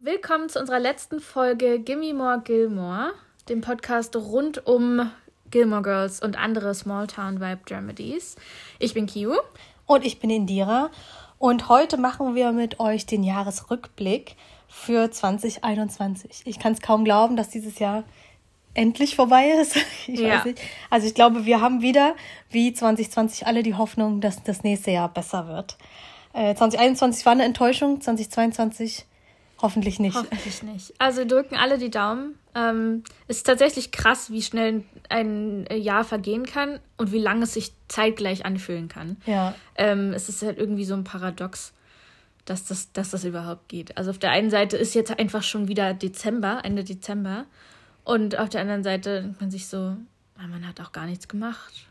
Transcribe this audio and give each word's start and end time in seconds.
Willkommen 0.00 0.48
zu 0.48 0.60
unserer 0.60 0.78
letzten 0.78 1.18
Folge 1.18 1.80
Gimme 1.80 2.14
More 2.14 2.40
Gilmore, 2.44 3.14
dem 3.48 3.62
Podcast 3.62 4.14
rund 4.14 4.64
um 4.64 5.10
Gilmore 5.50 5.82
Girls 5.82 6.22
und 6.22 6.38
andere 6.38 6.72
Smalltown 6.72 7.40
Vibe 7.40 7.62
Dramedies. 7.66 8.36
Ich 8.78 8.94
bin 8.94 9.06
Kiu. 9.06 9.34
Und 9.86 10.06
ich 10.06 10.20
bin 10.20 10.30
Indira. 10.30 10.92
Und 11.40 11.68
heute 11.68 11.96
machen 11.96 12.36
wir 12.36 12.52
mit 12.52 12.78
euch 12.78 13.06
den 13.06 13.24
Jahresrückblick 13.24 14.36
für 14.68 15.10
2021. 15.10 16.42
Ich 16.44 16.60
kann 16.60 16.74
es 16.74 16.80
kaum 16.80 17.04
glauben, 17.04 17.34
dass 17.36 17.48
dieses 17.48 17.80
Jahr 17.80 18.04
endlich 18.74 19.16
vorbei 19.16 19.48
ist. 19.60 19.78
Ich 20.06 20.20
ja. 20.20 20.36
weiß 20.36 20.44
nicht. 20.44 20.60
Also 20.90 21.08
ich 21.08 21.14
glaube, 21.14 21.44
wir 21.44 21.60
haben 21.60 21.82
wieder, 21.82 22.14
wie 22.50 22.72
2020, 22.72 23.48
alle 23.48 23.64
die 23.64 23.74
Hoffnung, 23.74 24.20
dass 24.20 24.44
das 24.44 24.62
nächste 24.62 24.92
Jahr 24.92 25.08
besser 25.08 25.48
wird. 25.48 25.76
Äh, 26.34 26.54
2021 26.54 27.26
war 27.26 27.32
eine 27.32 27.42
Enttäuschung, 27.44 28.00
2022 28.00 29.04
hoffentlich 29.60 29.98
nicht. 29.98 30.16
Hoffentlich 30.16 30.62
nicht. 30.62 30.94
Also 30.98 31.24
drücken 31.24 31.56
alle 31.56 31.78
die 31.78 31.90
Daumen. 31.90 32.34
Ähm, 32.54 33.02
es 33.26 33.38
ist 33.38 33.46
tatsächlich 33.46 33.90
krass, 33.92 34.30
wie 34.30 34.42
schnell 34.42 34.84
ein 35.08 35.66
Jahr 35.72 36.04
vergehen 36.04 36.46
kann 36.46 36.80
und 36.96 37.12
wie 37.12 37.18
lange 37.18 37.44
es 37.44 37.54
sich 37.54 37.72
zeitgleich 37.88 38.44
anfühlen 38.44 38.88
kann. 38.88 39.16
Ja. 39.26 39.54
Ähm, 39.76 40.12
es 40.12 40.28
ist 40.28 40.42
halt 40.42 40.58
irgendwie 40.58 40.84
so 40.84 40.94
ein 40.94 41.04
Paradox, 41.04 41.72
dass 42.44 42.64
das, 42.64 42.92
dass 42.92 43.10
das 43.10 43.24
überhaupt 43.24 43.68
geht. 43.68 43.96
Also 43.96 44.10
auf 44.10 44.18
der 44.18 44.30
einen 44.30 44.50
Seite 44.50 44.76
ist 44.76 44.94
jetzt 44.94 45.18
einfach 45.18 45.42
schon 45.42 45.68
wieder 45.68 45.94
Dezember, 45.94 46.60
Ende 46.64 46.84
Dezember. 46.84 47.44
Und 48.04 48.38
auf 48.38 48.48
der 48.48 48.62
anderen 48.62 48.82
Seite 48.82 49.22
denkt 49.22 49.40
man 49.40 49.50
sich 49.50 49.66
so, 49.66 49.96
ah, 50.36 50.46
man 50.48 50.66
hat 50.66 50.80
auch 50.80 50.92
gar 50.92 51.06
nichts 51.06 51.28
gemacht. 51.28 51.86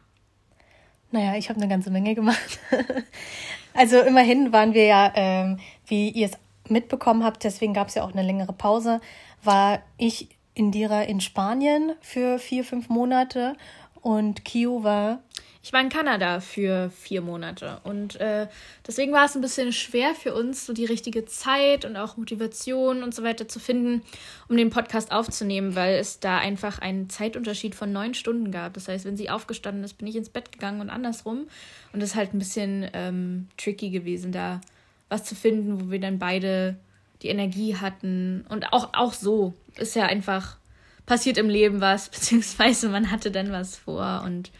Naja, 1.12 1.36
ich 1.38 1.50
habe 1.50 1.60
eine 1.60 1.70
ganze 1.70 1.90
Menge 1.90 2.16
gemacht. 2.16 2.60
also 3.74 4.00
immerhin 4.02 4.52
waren 4.52 4.74
wir 4.74 4.86
ja, 4.86 5.12
ähm, 5.16 5.60
wie 5.86 6.10
ihr 6.10 6.26
es 6.26 6.34
mitbekommen 6.70 7.24
habt, 7.24 7.44
deswegen 7.44 7.74
gab 7.74 7.88
es 7.88 7.96
ja 7.96 8.04
auch 8.04 8.14
eine 8.14 8.24
längere 8.24 8.54
Pause, 8.54 9.02
war 9.44 9.82
ich 9.98 10.30
Indira 10.54 11.04
in 11.04 11.22
Spanien 11.22 11.94
für 12.02 12.40
vier, 12.40 12.64
fünf 12.64 12.90
Monate 12.90 13.56
und 14.02 14.46
Kio 14.46 14.84
war 14.84 15.20
ich 15.68 15.74
war 15.74 15.82
in 15.82 15.90
Kanada 15.90 16.40
für 16.40 16.90
vier 16.92 17.22
Monate 17.22 17.82
und 17.84 18.16
äh, 18.22 18.48
deswegen 18.88 19.12
war 19.12 19.26
es 19.26 19.36
ein 19.36 19.42
bisschen 19.42 19.74
schwer 19.74 20.16
für 20.16 20.34
uns, 20.34 20.66
so 20.66 20.72
die 20.72 20.86
richtige 20.86 21.26
Zeit 21.26 21.84
und 21.84 21.98
auch 21.98 22.16
Motivation 22.16 23.04
und 23.04 23.14
so 23.14 23.22
weiter 23.22 23.50
zu 23.50 23.60
finden, 23.60 24.02
um 24.48 24.56
den 24.56 24.70
Podcast 24.70 25.12
aufzunehmen, 25.12 25.76
weil 25.76 25.96
es 25.96 26.22
da 26.22 26.38
einfach 26.38 26.80
einen 26.80 27.10
Zeitunterschied 27.10 27.76
von 27.76 27.92
neun 27.92 28.14
Stunden 28.14 28.50
gab. 28.50 28.76
Das 28.76 28.88
heißt, 28.88 29.04
wenn 29.04 29.18
sie 29.18 29.30
aufgestanden 29.30 29.84
ist, 29.84 29.96
bin 29.96 30.08
ich 30.08 30.16
ins 30.16 30.30
Bett 30.30 30.54
gegangen 30.54 30.80
und 30.80 30.90
andersrum. 30.90 31.48
Und 31.92 32.02
es 32.02 32.12
ist 32.12 32.16
halt 32.16 32.34
ein 32.34 32.40
bisschen 32.40 32.90
ähm, 32.94 33.50
tricky 33.58 33.90
gewesen, 33.90 34.32
da 34.32 34.62
was 35.10 35.24
zu 35.24 35.36
finden, 35.36 35.82
wo 35.82 35.92
wir 35.92 36.00
dann 36.00 36.20
beide 36.20 36.78
die 37.22 37.30
Energie 37.30 37.76
hatten. 37.76 38.46
Und 38.50 38.74
auch, 38.74 38.90
auch 38.94 39.14
so 39.14 39.54
ist 39.78 39.96
ja 39.96 40.06
einfach 40.06 40.58
passiert 41.06 41.38
im 41.38 41.50
Leben 41.50 41.82
was, 41.82 42.10
beziehungsweise 42.12 42.90
man 42.90 43.12
hatte 43.12 43.32
dann 43.32 43.52
was 43.52 43.78
vor 43.78 44.24
und 44.26 44.52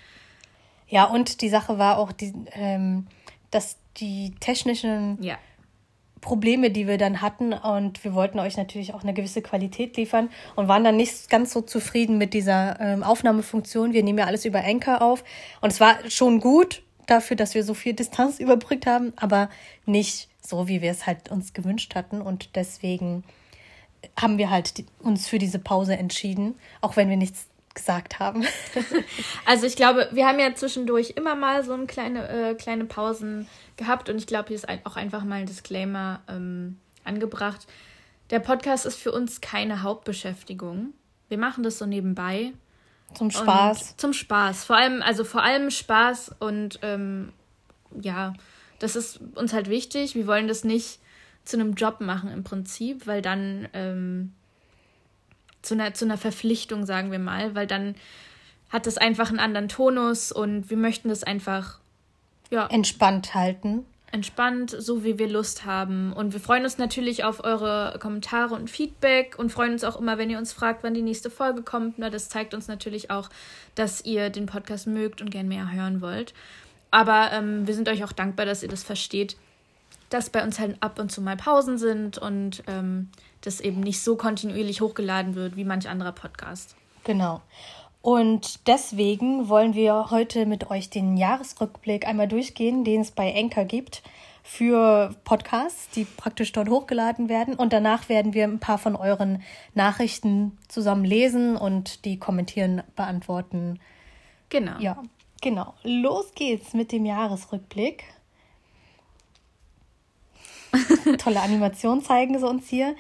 ja, 0.90 1.04
und 1.04 1.42
die 1.42 1.50
Sache 1.50 1.78
war 1.78 1.98
auch, 1.98 2.14
die, 2.14 2.34
ähm, 2.54 3.08
dass 3.52 3.78
die 3.98 4.34
technischen 4.40 5.22
ja. 5.22 5.38
Probleme, 6.22 6.72
die 6.72 6.88
wir 6.88 6.98
dann 6.98 7.22
hatten, 7.22 7.54
und 7.54 8.04
wir 8.04 8.14
wollten 8.14 8.40
euch 8.40 8.58
natürlich 8.58 8.94
auch 8.94 9.04
eine 9.04 9.14
gewisse 9.14 9.42
Qualität 9.42 9.98
liefern 9.98 10.30
und 10.56 10.68
waren 10.68 10.84
dann 10.84 10.96
nicht 10.96 11.30
ganz 11.30 11.52
so 11.52 11.62
zufrieden 11.62 12.18
mit 12.18 12.34
dieser 12.34 12.80
ähm, 12.80 13.04
Aufnahmefunktion. 13.04 13.94
Wir 13.94 14.04
nehmen 14.04 14.20
ja 14.20 14.26
alles 14.26 14.46
über 14.46 14.64
Anchor 14.64 15.02
auf 15.02 15.24
und 15.62 15.72
es 15.72 15.80
war 15.80 15.98
schon 16.10 16.40
gut 16.40 16.84
dafür, 17.06 17.36
dass 17.36 17.54
wir 17.54 17.64
so 17.64 17.74
viel 17.74 17.94
Distanz 17.94 18.40
überbrückt 18.40 18.86
haben, 18.86 19.14
aber 19.18 19.50
nicht 19.86 20.30
so, 20.48 20.68
wie 20.68 20.82
wir 20.82 20.92
es 20.92 21.06
halt 21.06 21.30
uns 21.30 21.54
gewünscht 21.54 21.96
hatten 21.96 22.22
und 22.22 22.56
deswegen 22.56 23.24
haben 24.20 24.38
wir 24.38 24.50
halt 24.50 24.86
uns 25.00 25.28
für 25.28 25.40
diese 25.40 25.60
Pause 25.60 25.98
entschieden, 25.98 26.56
auch 26.82 26.96
wenn 26.96 27.10
wir 27.10 27.18
nichts 27.18 27.48
gesagt 27.74 28.20
haben. 28.20 28.46
also 29.46 29.68
ich 29.68 29.76
glaube, 29.76 30.10
wir 30.12 30.28
haben 30.28 30.40
ja 30.40 30.54
zwischendurch 30.56 31.12
immer 31.12 31.36
mal 31.36 31.64
so 31.64 31.74
eine 31.74 31.86
kleine, 31.86 32.28
äh, 32.28 32.56
kleine 32.56 32.86
Pausen 32.86 33.48
gehabt 33.78 34.10
und 34.10 34.18
ich 34.18 34.28
glaube, 34.28 34.48
hier 34.50 34.56
ist 34.56 34.68
auch 34.86 34.96
einfach 34.96 35.24
mal 35.24 35.36
ein 35.36 35.46
Disclaimer 35.46 36.22
ähm, 36.28 36.80
angebracht. 37.04 37.68
Der 38.32 38.40
Podcast 38.40 38.86
ist 38.86 38.98
für 38.98 39.12
uns 39.12 39.42
keine 39.42 39.84
Hauptbeschäftigung. 39.84 40.94
Wir 41.30 41.38
machen 41.38 41.64
das 41.64 41.78
so 41.78 41.86
nebenbei. 41.86 42.54
Zum 43.14 43.32
Spaß. 43.32 43.96
zum 43.96 44.12
Spaß. 44.12 44.66
Vor 44.66 44.76
allem, 44.76 45.02
also 45.02 45.24
vor 45.24 45.42
allem 45.42 45.72
Spaß 45.72 46.36
und 46.40 46.80
ähm, 46.82 47.32
ja, 48.02 48.34
das 48.80 48.96
ist 48.96 49.20
uns 49.36 49.54
halt 49.54 49.70
wichtig. 49.70 50.16
Wir 50.16 50.28
wollen 50.28 50.48
das 50.48 50.64
nicht 50.64 51.00
zu 51.46 51.58
einem 51.58 51.74
Job 51.74 52.02
machen 52.02 52.32
im 52.32 52.44
Prinzip, 52.44 53.08
weil 53.08 53.22
dann 53.22 53.68
ähm, 53.74 54.34
zu 55.62 55.74
einer, 55.74 55.94
zu 55.94 56.06
einer 56.06 56.18
Verpflichtung, 56.18 56.86
sagen 56.86 57.12
wir 57.12 57.20
mal, 57.20 57.56
weil 57.56 57.68
dann 57.68 57.96
hat 58.70 58.88
es 58.88 58.98
einfach 58.98 59.30
einen 59.30 59.40
anderen 59.40 59.70
Tonus 59.70 60.32
und 60.32 60.70
wir 60.70 60.78
möchten 60.78 61.10
das 61.10 61.24
einfach 61.24 61.80
ja, 62.50 62.68
entspannt 62.68 63.34
halten. 63.34 63.86
Entspannt, 64.12 64.74
so 64.78 65.04
wie 65.04 65.20
wir 65.20 65.28
Lust 65.28 65.66
haben. 65.66 66.14
Und 66.14 66.32
wir 66.32 66.40
freuen 66.40 66.64
uns 66.64 66.78
natürlich 66.78 67.26
auf 67.26 67.44
eure 67.44 67.98
Kommentare 68.00 68.56
und 68.56 68.70
Feedback 68.70 69.38
und 69.38 69.52
freuen 69.52 69.74
uns 69.74 69.84
auch 69.84 70.00
immer, 70.00 70.18
wenn 70.18 70.30
ihr 70.30 70.38
uns 70.38 70.54
fragt, 70.54 70.84
wann 70.84 70.94
die 70.94 71.02
nächste 71.02 71.30
Folge 71.30 71.62
kommt. 71.62 72.00
Na, 72.00 72.10
das 72.10 72.30
zeigt 72.30 72.54
uns 72.54 72.70
natürlich 72.70 73.12
auch, 73.12 73.30
dass 73.76 74.06
ihr 74.06 74.30
den 74.30 74.46
Podcast 74.46 74.88
mögt 74.88 75.22
und 75.22 75.30
gern 75.30 75.50
mehr 75.50 75.72
hören 75.72 76.00
wollt. 76.00 76.34
Aber 76.98 77.32
ähm, 77.32 77.68
wir 77.68 77.76
sind 77.76 77.90
euch 77.90 78.04
auch 78.04 78.12
dankbar, 78.12 78.48
dass 78.48 78.64
ihr 78.64 78.70
das 78.70 78.82
versteht, 78.82 79.38
dass 80.10 80.32
bei 80.32 80.44
uns 80.44 80.58
halt 80.58 80.78
ab 80.82 80.98
und 80.98 81.12
zu 81.12 81.22
mal 81.22 81.38
Pausen 81.38 81.78
sind 81.78 82.18
und 82.18 82.64
ähm, 82.66 83.10
das 83.42 83.60
eben 83.60 83.82
nicht 83.82 84.02
so 84.02 84.16
kontinuierlich 84.16 84.82
hochgeladen 84.82 85.36
wird 85.36 85.56
wie 85.56 85.64
manch 85.64 85.88
anderer 85.88 86.12
Podcast. 86.12 86.76
Genau. 87.04 87.44
Und 88.02 88.68
deswegen 88.68 89.48
wollen 89.48 89.76
wir 89.76 90.10
heute 90.10 90.48
mit 90.48 90.72
euch 90.72 90.90
den 90.90 91.18
Jahresrückblick 91.18 92.08
einmal 92.08 92.28
durchgehen, 92.28 92.84
den 92.84 93.02
es 93.02 93.12
bei 93.12 93.30
Enker 93.30 93.66
gibt 93.66 94.02
für 94.42 95.14
Podcasts, 95.24 95.92
die 95.92 96.06
praktisch 96.06 96.52
dort 96.52 96.68
hochgeladen 96.68 97.30
werden. 97.30 97.54
Und 97.54 97.74
danach 97.74 98.10
werden 98.10 98.34
wir 98.34 98.46
ein 98.46 98.58
paar 98.58 98.80
von 98.80 98.96
euren 98.96 99.44
Nachrichten 99.76 100.58
zusammen 100.68 101.06
lesen 101.06 101.58
und 101.58 102.06
die 102.06 102.18
kommentieren, 102.18 102.82
beantworten. 102.96 103.80
Genau. 104.50 104.80
Ja, 104.80 105.04
genau. 105.42 105.74
Los 105.84 106.34
geht's 106.34 106.74
mit 106.74 106.92
dem 106.92 107.06
Jahresrückblick. 107.06 108.04
Tolle 111.18 111.42
Animation 111.42 112.02
zeigen 112.02 112.38
sie 112.38 112.48
uns 112.48 112.68
hier. 112.70 112.96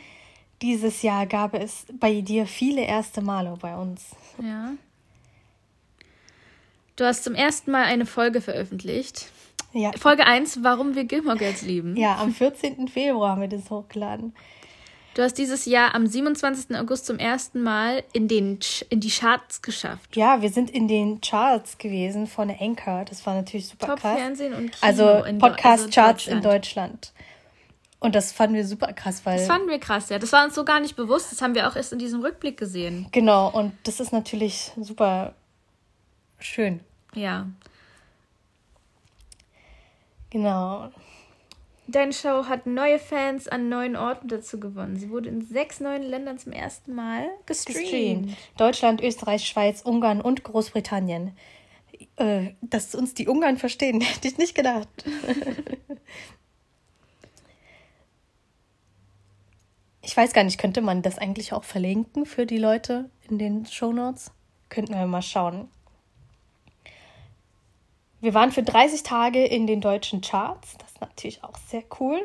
Dieses 0.62 1.02
Jahr 1.04 1.28
gab 1.28 1.54
es 1.54 1.86
bei 2.00 2.22
dir 2.22 2.48
viele 2.48 2.82
erste 2.82 3.22
Male 3.22 3.56
bei 3.62 3.76
uns. 3.76 4.16
Ja. 4.42 4.74
Du 6.96 7.06
hast 7.06 7.24
zum 7.24 7.36
ersten 7.36 7.70
Mal 7.70 7.84
eine 7.84 8.08
Folge 8.08 8.42
veröffentlicht. 8.42 9.32
Ja. 9.74 9.92
Folge 9.92 10.26
1, 10.26 10.64
warum 10.64 10.96
wir 10.96 11.04
Gilmore 11.04 11.38
Girls 11.38 11.62
lieben. 11.62 11.96
Ja, 11.96 12.16
am 12.16 12.34
14. 12.34 12.88
Februar 12.88 13.32
haben 13.32 13.42
wir 13.42 13.48
das 13.48 13.70
hochgeladen. 13.70 14.34
Du 15.14 15.24
hast 15.24 15.34
dieses 15.34 15.66
Jahr 15.66 15.96
am 15.96 16.06
27. 16.06 16.78
August 16.78 17.08
zum 17.08 17.18
ersten 17.18 17.64
Mal 17.64 18.04
in, 18.14 18.28
den, 18.28 18.60
in 18.90 19.00
die 19.00 19.10
Charts 19.10 19.64
geschafft. 19.64 20.16
Ja, 20.16 20.42
wir 20.42 20.52
sind 20.52 20.70
in 20.70 20.88
den 20.88 21.22
Charts 21.22 21.80
gewesen 21.80 22.28
von 22.28 22.52
Anchor. 22.52 23.04
Das 23.06 23.26
war 23.26 23.34
natürlich 23.34 23.68
super 23.68 23.88
Top 23.88 24.00
krass. 24.00 24.20
Fernsehen 24.20 24.54
und 24.54 24.72
Kino 24.72 24.78
also 24.82 25.24
Podcast-Charts 25.40 26.28
also 26.28 26.32
in 26.32 26.44
Deutschland. 26.44 27.14
Und 28.00 28.14
das 28.14 28.32
fanden 28.32 28.56
wir 28.56 28.66
super 28.66 28.94
krass, 28.94 29.26
weil. 29.26 29.40
Das 29.40 29.48
fanden 29.48 29.70
wir 29.70 29.80
krass, 29.80 30.10
ja. 30.10 30.20
Das 30.20 30.32
war 30.32 30.46
uns 30.46 30.54
so 30.54 30.64
gar 30.64 30.80
nicht 30.80 30.96
bewusst. 30.96 31.32
Das 31.32 31.42
haben 31.42 31.56
wir 31.56 31.68
auch 31.68 31.76
erst 31.76 31.94
in 31.94 32.00
diesem 32.00 32.22
Rückblick 32.22 32.58
gesehen. 32.58 33.08
Genau, 33.12 33.50
und 33.50 33.74
das 33.86 34.00
ist 34.00 34.14
natürlich 34.14 34.72
super 34.80 35.34
schön. 36.38 36.82
Ja. 37.16 37.48
Genau. 40.30 40.92
Deine 41.90 42.12
Show 42.12 42.46
hat 42.48 42.66
neue 42.66 43.00
Fans 43.00 43.48
an 43.48 43.70
neuen 43.70 43.96
Orten 43.96 44.28
dazu 44.28 44.60
gewonnen. 44.60 44.98
Sie 44.98 45.10
wurde 45.10 45.30
in 45.30 45.42
sechs 45.42 45.80
neuen 45.80 46.04
Ländern 46.04 46.38
zum 46.38 46.52
ersten 46.52 46.94
Mal 46.94 47.30
gestreamt. 47.46 47.80
gestreamt. 47.80 48.38
Deutschland, 48.58 49.02
Österreich, 49.02 49.48
Schweiz, 49.48 49.82
Ungarn 49.84 50.20
und 50.20 50.44
Großbritannien. 50.44 51.32
Äh, 52.18 52.52
dass 52.62 52.94
uns 52.94 53.14
die 53.14 53.28
Ungarn 53.28 53.58
verstehen, 53.58 54.02
hätte 54.02 54.28
ich 54.28 54.38
nicht 54.38 54.56
gedacht. 54.56 54.90
Ich 60.02 60.16
weiß 60.16 60.32
gar 60.32 60.46
nicht, 60.46 60.58
könnte 60.58 60.80
man 60.80 61.02
das 61.02 61.18
eigentlich 61.18 61.52
auch 61.52 61.66
verlinken 61.66 62.26
für 62.26 62.46
die 62.46 62.58
Leute 62.58 63.10
in 63.30 63.38
den 63.38 63.66
Show 63.66 63.92
Notes? 63.92 64.32
Könnten 64.70 64.94
wir 64.94 65.06
mal 65.06 65.22
schauen. 65.22 65.68
Wir 68.22 68.34
waren 68.34 68.54
für 68.54 68.64
30 68.64 69.04
Tage 69.04 69.46
in 69.46 69.68
den 69.68 69.82
deutschen 69.82 70.22
Charts. 70.22 70.78
Ist 70.98 71.02
natürlich 71.02 71.44
auch 71.44 71.58
sehr 71.68 71.84
cool. 72.00 72.20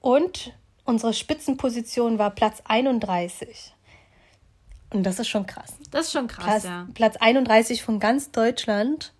Und 0.00 0.52
unsere 0.84 1.14
Spitzenposition 1.14 2.18
war 2.18 2.30
Platz 2.30 2.60
31. 2.64 3.72
Und 4.90 5.04
das 5.04 5.20
ist 5.20 5.28
schon 5.28 5.46
krass. 5.46 5.76
Das 5.92 6.06
ist 6.06 6.12
schon 6.12 6.26
krass, 6.26 6.44
Platz, 6.44 6.64
ja. 6.64 6.88
Platz 6.94 7.16
31 7.16 7.82
von 7.84 8.00
ganz 8.00 8.32
Deutschland 8.32 9.12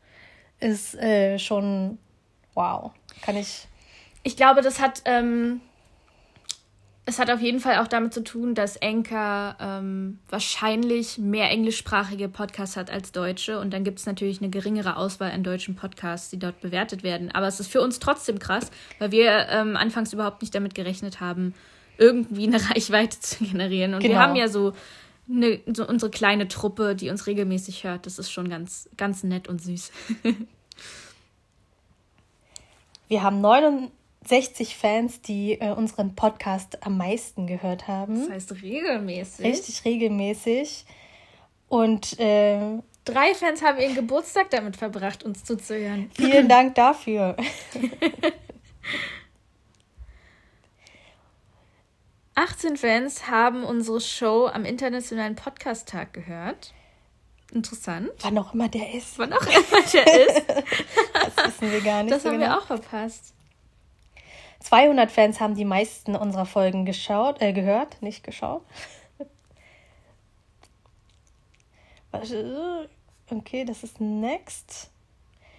ist 0.59 0.97
äh, 0.97 1.38
schon 1.38 1.99
wow. 2.55 2.91
Kann 3.23 3.37
ich. 3.37 3.69
Ich 4.25 4.37
glaube, 4.37 4.62
das 4.62 4.81
hat 4.81 5.03
ähm, 5.05 5.61
es 7.06 7.18
hat 7.18 7.30
auf 7.30 7.40
jeden 7.40 7.60
Fall 7.60 7.78
auch 7.78 7.86
damit 7.86 8.14
zu 8.14 8.24
tun, 8.24 8.54
dass 8.54 8.80
Anchor 8.80 9.56
ähm, 9.60 10.20
wahrscheinlich 10.30 11.18
mehr 11.18 11.50
englischsprachige 11.50 12.30
Podcasts 12.30 12.78
hat 12.78 12.90
als 12.90 13.12
deutsche. 13.12 13.60
Und 13.60 13.74
dann 13.74 13.84
gibt 13.84 13.98
es 13.98 14.06
natürlich 14.06 14.40
eine 14.40 14.48
geringere 14.48 14.96
Auswahl 14.96 15.30
an 15.30 15.42
deutschen 15.42 15.76
Podcasts, 15.76 16.30
die 16.30 16.38
dort 16.38 16.62
bewertet 16.62 17.02
werden. 17.02 17.30
Aber 17.30 17.46
es 17.46 17.60
ist 17.60 17.70
für 17.70 17.82
uns 17.82 17.98
trotzdem 17.98 18.38
krass, 18.38 18.70
weil 18.98 19.12
wir 19.12 19.48
ähm, 19.50 19.76
anfangs 19.76 20.14
überhaupt 20.14 20.40
nicht 20.40 20.54
damit 20.54 20.74
gerechnet 20.74 21.20
haben, 21.20 21.52
irgendwie 21.98 22.46
eine 22.46 22.56
Reichweite 22.70 23.20
zu 23.20 23.44
generieren. 23.44 23.92
Und 23.92 24.00
genau. 24.00 24.14
wir 24.14 24.20
haben 24.20 24.36
ja 24.36 24.48
so, 24.48 24.72
eine, 25.28 25.60
so 25.74 25.86
unsere 25.86 26.10
kleine 26.10 26.48
Truppe, 26.48 26.94
die 26.94 27.10
uns 27.10 27.26
regelmäßig 27.26 27.84
hört. 27.84 28.06
Das 28.06 28.18
ist 28.18 28.30
schon 28.30 28.48
ganz, 28.48 28.88
ganz 28.96 29.24
nett 29.24 29.46
und 29.46 29.60
süß. 29.60 29.92
wir 33.08 33.22
haben 33.22 33.42
99 33.42 33.90
60 34.29 34.76
Fans, 34.76 35.21
die 35.23 35.61
äh, 35.61 35.71
unseren 35.73 36.15
Podcast 36.15 36.85
am 36.87 36.97
meisten 36.99 37.47
gehört 37.47 37.88
haben. 37.88 38.21
Das 38.21 38.31
heißt 38.31 38.62
regelmäßig. 38.62 39.44
Richtig 39.44 39.85
regelmäßig. 39.85 40.85
Und 41.69 42.19
äh, 42.19 42.79
drei 43.05 43.35
Fans 43.35 43.62
haben 43.62 43.79
ihren 43.79 43.94
Geburtstag 43.94 44.50
damit 44.50 44.76
verbracht, 44.76 45.25
uns 45.25 45.44
zuzuhören. 45.44 46.11
Vielen 46.15 46.49
Dank 46.49 46.75
dafür. 46.75 47.37
18 52.37 52.76
Fans 52.76 53.29
haben 53.31 53.62
unsere 53.65 54.00
Show 54.00 54.49
am 54.53 54.65
Internationalen 54.65 55.37
Podcast-Tag 55.37 56.12
gehört. 56.12 56.75
Interessant. 57.53 58.11
Wann 58.23 58.37
auch 58.38 58.55
immer 58.55 58.69
der 58.69 58.94
ist. 58.94 59.19
Wann 59.19 59.32
auch 59.32 59.47
immer 59.47 59.82
der 59.93 60.26
ist. 60.26 60.43
das 61.37 61.47
wissen 61.47 61.71
wir 61.71 61.81
gar 61.81 62.03
nicht. 62.03 62.12
Das 62.12 62.25
so 62.25 62.31
haben 62.31 62.38
genau. 62.38 62.50
wir 62.50 62.59
auch 62.59 62.67
verpasst. 62.67 63.33
200 64.64 65.11
Fans 65.11 65.40
haben 65.40 65.55
die 65.55 65.66
meisten 65.66 66.16
unserer 66.16 66.46
Folgen 66.46 66.87
geschaut, 66.87 67.40
äh, 67.40 67.52
gehört, 67.52 68.00
nicht 68.02 68.25
geschaut. 68.25 68.62
Okay, 73.31 73.64
das 73.64 73.82
ist 73.82 74.00
next. 74.00 74.90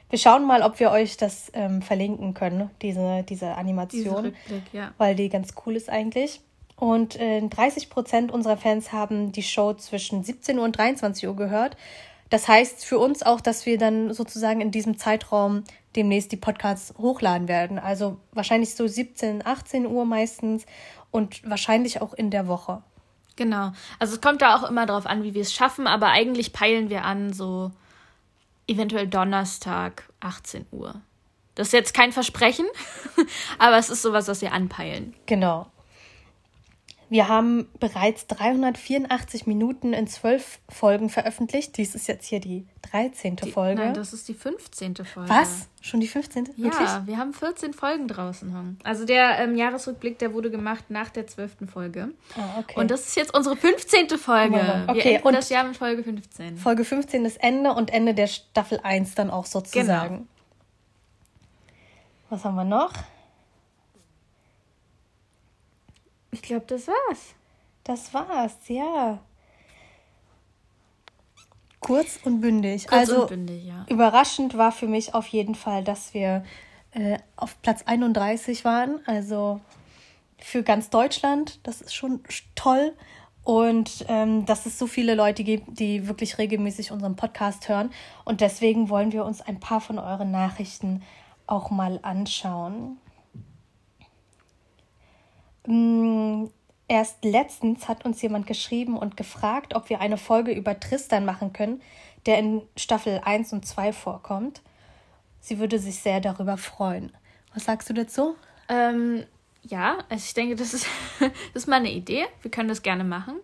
Wir 0.10 0.20
schauen 0.20 0.46
mal, 0.46 0.62
ob 0.62 0.80
wir 0.80 0.92
euch 0.92 1.18
das 1.18 1.52
ähm, 1.54 1.82
verlinken 1.82 2.34
können, 2.34 2.70
diese, 2.82 3.24
diese 3.28 3.56
Animation. 3.56 4.34
Diese 4.48 4.62
ja. 4.72 4.94
Weil 4.98 5.16
die 5.16 5.30
ganz 5.30 5.54
cool 5.66 5.76
ist 5.76 5.90
eigentlich. 5.90 6.42
Und 6.78 7.20
äh, 7.20 7.42
30 7.42 7.90
Prozent 7.90 8.32
unserer 8.32 8.58
Fans 8.58 8.92
haben 8.92 9.32
die 9.32 9.44
Show 9.44 9.74
zwischen 9.74 10.24
17 10.24 10.58
Uhr 10.58 10.64
und 10.64 10.78
23 10.78 11.28
Uhr 11.28 11.36
gehört. 11.36 11.76
Das 12.30 12.48
heißt 12.48 12.86
für 12.86 13.00
uns 13.00 13.24
auch, 13.24 13.42
dass 13.42 13.66
wir 13.66 13.78
dann 13.78 14.14
sozusagen 14.14 14.62
in 14.62 14.72
diesem 14.72 14.98
Zeitraum 14.98 15.64
demnächst 15.96 16.32
die 16.32 16.38
Podcasts 16.38 16.94
hochladen 16.98 17.48
werden. 17.48 17.80
Also 17.80 18.18
wahrscheinlich 18.32 18.76
so 18.76 18.88
17, 18.88 19.46
18 19.46 19.86
Uhr 19.86 20.06
meistens 20.06 20.66
und 21.12 21.48
wahrscheinlich 21.50 22.02
auch 22.02 22.14
in 22.14 22.32
der 22.32 22.48
Woche. 22.48 22.82
Genau. 23.36 23.72
Also 24.00 24.16
es 24.16 24.22
kommt 24.22 24.42
da 24.42 24.56
auch 24.56 24.70
immer 24.70 24.86
darauf 24.86 25.06
an, 25.06 25.24
wie 25.24 25.34
wir 25.34 25.42
es 25.42 25.54
schaffen, 25.54 25.88
aber 25.88 26.10
eigentlich 26.10 26.54
peilen 26.54 26.90
wir 26.90 27.04
an 27.04 27.34
so 27.34 27.72
eventuell 28.68 29.08
Donnerstag 29.08 30.04
18 30.22 30.66
Uhr. 30.72 31.02
Das 31.56 31.68
ist 31.68 31.74
jetzt 31.74 31.94
kein 31.94 32.12
Versprechen, 32.12 32.66
aber 33.60 33.78
es 33.78 33.90
ist 33.90 34.02
sowas, 34.02 34.28
was 34.28 34.42
wir 34.42 34.52
anpeilen. 34.52 35.14
Genau. 35.26 35.68
Wir 37.10 37.28
haben 37.28 37.68
bereits 37.80 38.26
384 38.28 39.46
Minuten 39.46 39.94
in 39.94 40.08
zwölf 40.08 40.60
Folgen 40.68 41.10
veröffentlicht. 41.10 41.78
Dies 41.78 41.94
ist 41.94 42.08
jetzt 42.08 42.26
hier 42.26 42.40
die 42.40 42.66
13. 42.92 43.36
Die, 43.36 43.52
Folge. 43.52 43.82
Nein, 43.82 43.94
das 43.94 44.12
ist 44.12 44.28
die 44.28 44.34
15. 44.34 44.96
Folge. 45.06 45.30
Was? 45.30 45.68
Schon 45.82 46.00
die 46.00 46.08
15.? 46.08 46.50
Ja, 46.58 46.64
Wirklich? 46.66 46.90
wir 47.06 47.18
haben 47.18 47.34
14 47.34 47.74
Folgen 47.74 48.08
draußen. 48.08 48.80
Also 48.84 49.06
der 49.06 49.38
ähm, 49.40 49.56
Jahresrückblick, 49.56 50.18
der 50.18 50.34
wurde 50.34 50.50
gemacht 50.50 50.86
nach 50.90 51.10
der 51.10 51.28
12. 51.28 51.70
Folge. 51.72 52.10
Ah, 52.36 52.60
okay. 52.60 52.80
Und 52.80 52.90
das 52.90 53.08
ist 53.08 53.16
jetzt 53.16 53.36
unsere 53.36 53.56
15. 53.56 54.10
Folge. 54.18 54.86
Okay, 54.88 55.20
wir 55.20 55.26
und 55.26 55.34
das 55.34 55.50
Jahr 55.50 55.64
mit 55.64 55.78
Folge 55.78 56.04
15. 56.04 56.58
Folge 56.58 56.84
15 56.84 57.24
ist 57.26 57.38
Ende 57.38 57.74
und 57.74 57.94
Ende 57.94 58.16
der 58.16 58.28
Staffel 58.28 58.80
1 58.82 59.14
dann 59.14 59.30
auch 59.30 59.46
sozusagen. 59.46 60.16
Genau. 60.16 60.28
Was 62.32 62.44
haben 62.44 62.56
wir 62.56 62.64
noch? 62.64 62.94
Ich 66.36 66.42
glaube, 66.42 66.66
das 66.68 66.88
war's. 66.90 67.34
Das 67.86 68.14
war's, 68.14 68.58
ja. 68.68 69.20
Kurz 71.80 72.20
und 72.26 72.42
bündig. 72.42 72.88
Kurz 72.88 73.00
also 73.00 73.22
und 73.22 73.30
bündig, 73.30 73.64
ja. 73.64 73.86
überraschend 73.88 74.58
war 74.58 74.74
für 74.74 74.88
mich 74.88 75.14
auf 75.14 75.28
jeden 75.28 75.56
Fall, 75.56 75.86
dass 75.86 76.14
wir 76.14 76.44
äh, 76.92 77.20
auf 77.38 77.62
Platz 77.62 77.84
31 77.86 78.66
waren. 78.66 79.00
Also 79.06 79.62
für 80.38 80.62
ganz 80.62 80.90
Deutschland. 80.90 81.62
Das 81.64 81.80
ist 81.80 81.96
schon 81.96 82.22
toll. 82.56 82.94
Und 83.46 84.06
ähm, 84.10 84.46
dass 84.46 84.66
es 84.66 84.78
so 84.78 84.88
viele 84.88 85.16
Leute 85.16 85.46
gibt, 85.46 85.80
die 85.80 86.06
wirklich 86.06 86.38
regelmäßig 86.38 86.92
unseren 86.92 87.16
Podcast 87.16 87.70
hören. 87.70 87.92
Und 88.26 88.42
deswegen 88.42 88.90
wollen 88.90 89.14
wir 89.14 89.24
uns 89.24 89.40
ein 89.40 89.62
paar 89.62 89.80
von 89.80 90.00
euren 90.00 90.32
Nachrichten 90.32 91.02
auch 91.48 91.70
mal 91.70 92.00
anschauen. 92.02 92.98
Mm, 95.68 96.46
erst 96.88 97.24
letztens 97.24 97.88
hat 97.88 98.06
uns 98.06 98.22
jemand 98.22 98.48
geschrieben 98.48 98.98
und 98.98 99.18
gefragt, 99.18 99.76
ob 99.76 99.90
wir 99.90 100.02
eine 100.02 100.18
Folge 100.18 100.52
über 100.52 100.80
Tristan 100.80 101.26
machen 101.26 101.54
können, 101.54 101.82
der 102.26 102.40
in 102.40 102.62
Staffel 102.76 103.22
1 103.24 103.54
und 103.54 103.66
2 103.66 103.94
vorkommt. 103.94 104.62
Sie 105.40 105.60
würde 105.60 105.80
sich 105.80 106.00
sehr 106.00 106.22
darüber 106.22 106.58
freuen. 106.58 107.12
Was 107.54 107.66
sagst 107.66 107.90
du 107.90 107.94
dazu? 107.94 108.36
Ähm, 108.68 109.26
ja, 109.62 110.00
also 110.10 110.24
ich 110.26 110.34
denke, 110.34 110.56
das 110.56 110.74
ist, 110.74 110.88
das 111.20 111.32
ist 111.54 111.68
mal 111.68 111.78
eine 111.78 111.92
Idee. 111.92 112.26
Wir 112.42 112.52
können 112.52 112.70
das 112.70 112.82
gerne 112.82 113.04
machen 113.04 113.36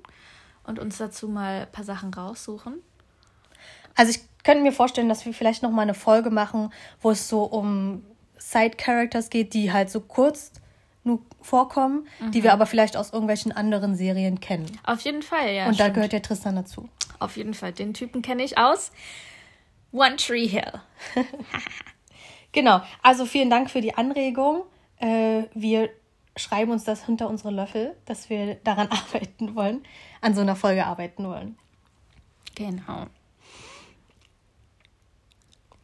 und 0.64 0.80
uns 0.80 0.98
dazu 0.98 1.28
mal 1.28 1.62
ein 1.62 1.72
paar 1.72 1.86
Sachen 1.86 2.14
raussuchen. 2.14 2.82
Also 3.96 4.12
ich 4.12 4.22
könnte 4.44 4.64
mir 4.64 4.72
vorstellen, 4.72 5.10
dass 5.10 5.26
wir 5.26 5.34
vielleicht 5.34 5.64
noch 5.64 5.72
mal 5.72 5.84
eine 5.84 5.94
Folge 5.94 6.30
machen, 6.30 6.72
wo 7.02 7.12
es 7.12 7.28
so 7.28 7.44
um 7.44 8.04
Side 8.38 8.78
Characters 8.78 9.30
geht, 9.30 9.54
die 9.54 9.72
halt 9.72 9.90
so 9.90 10.00
kurz 10.02 10.52
nur 11.04 11.22
vorkommen, 11.42 12.08
mhm. 12.20 12.32
die 12.32 12.44
wir 12.44 12.54
aber 12.54 12.66
vielleicht 12.66 12.96
aus 12.96 13.12
irgendwelchen 13.12 13.52
anderen 13.52 13.96
Serien 13.96 14.40
kennen. 14.40 14.66
Auf 14.84 15.02
jeden 15.02 15.24
Fall, 15.24 15.52
ja. 15.54 15.68
Und 15.68 15.80
da 15.80 15.90
gehört 15.90 16.12
der 16.12 16.22
Tristan 16.22 16.56
dazu. 16.56 16.90
Auf 17.20 17.38
jeden 17.38 17.54
Fall. 17.54 17.72
Den 17.72 17.94
Typen 17.94 18.22
kenne 18.22 18.44
ich 18.44 18.58
aus 18.58 18.92
One 19.92 20.16
Tree 20.16 20.48
Hill. 20.48 20.72
genau. 22.52 22.82
Also 23.02 23.26
vielen 23.26 23.50
Dank 23.50 23.70
für 23.70 23.82
die 23.82 23.96
Anregung. 23.96 24.64
Äh, 24.98 25.44
wir 25.54 25.90
schreiben 26.36 26.72
uns 26.72 26.84
das 26.84 27.06
hinter 27.06 27.30
unsere 27.30 27.52
Löffel, 27.52 27.96
dass 28.06 28.30
wir 28.30 28.56
daran 28.56 28.88
arbeiten 28.92 29.56
wollen, 29.56 29.84
an 30.22 30.34
so 30.34 30.42
einer 30.42 30.56
Folge 30.56 30.86
arbeiten 30.86 31.26
wollen. 31.26 31.58
Genau. 32.56 33.06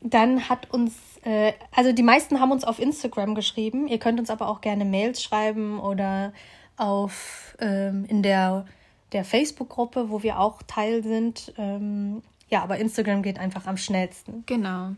Dann 0.01 0.47
hat 0.47 0.69
uns 0.71 0.93
äh, 1.27 1.51
also 1.75 1.91
die 1.91 2.03
meisten 2.03 2.39
haben 2.39 2.51
uns 2.51 2.63
auf 2.63 2.79
Instagram 2.79 3.35
geschrieben. 3.35 3.89
Ihr 3.89 3.99
könnt 3.99 4.17
uns 4.19 4.29
aber 4.29 4.47
auch 4.47 4.61
gerne 4.61 4.85
Mails 4.85 5.21
schreiben 5.21 5.77
oder 5.77 6.31
auf 6.77 7.57
ähm, 7.59 8.05
in 8.07 8.23
der, 8.23 8.65
der 9.11 9.25
Facebook-Gruppe, 9.25 10.09
wo 10.09 10.23
wir 10.23 10.39
auch 10.39 10.61
Teil 10.63 11.03
sind. 11.03 11.53
Ähm, 11.57 12.21
ja, 12.47 12.63
aber 12.63 12.77
Instagram 12.77 13.23
geht 13.23 13.39
einfach 13.39 13.67
am 13.67 13.75
schnellsten. 13.75 14.43
Genau. 14.45 14.91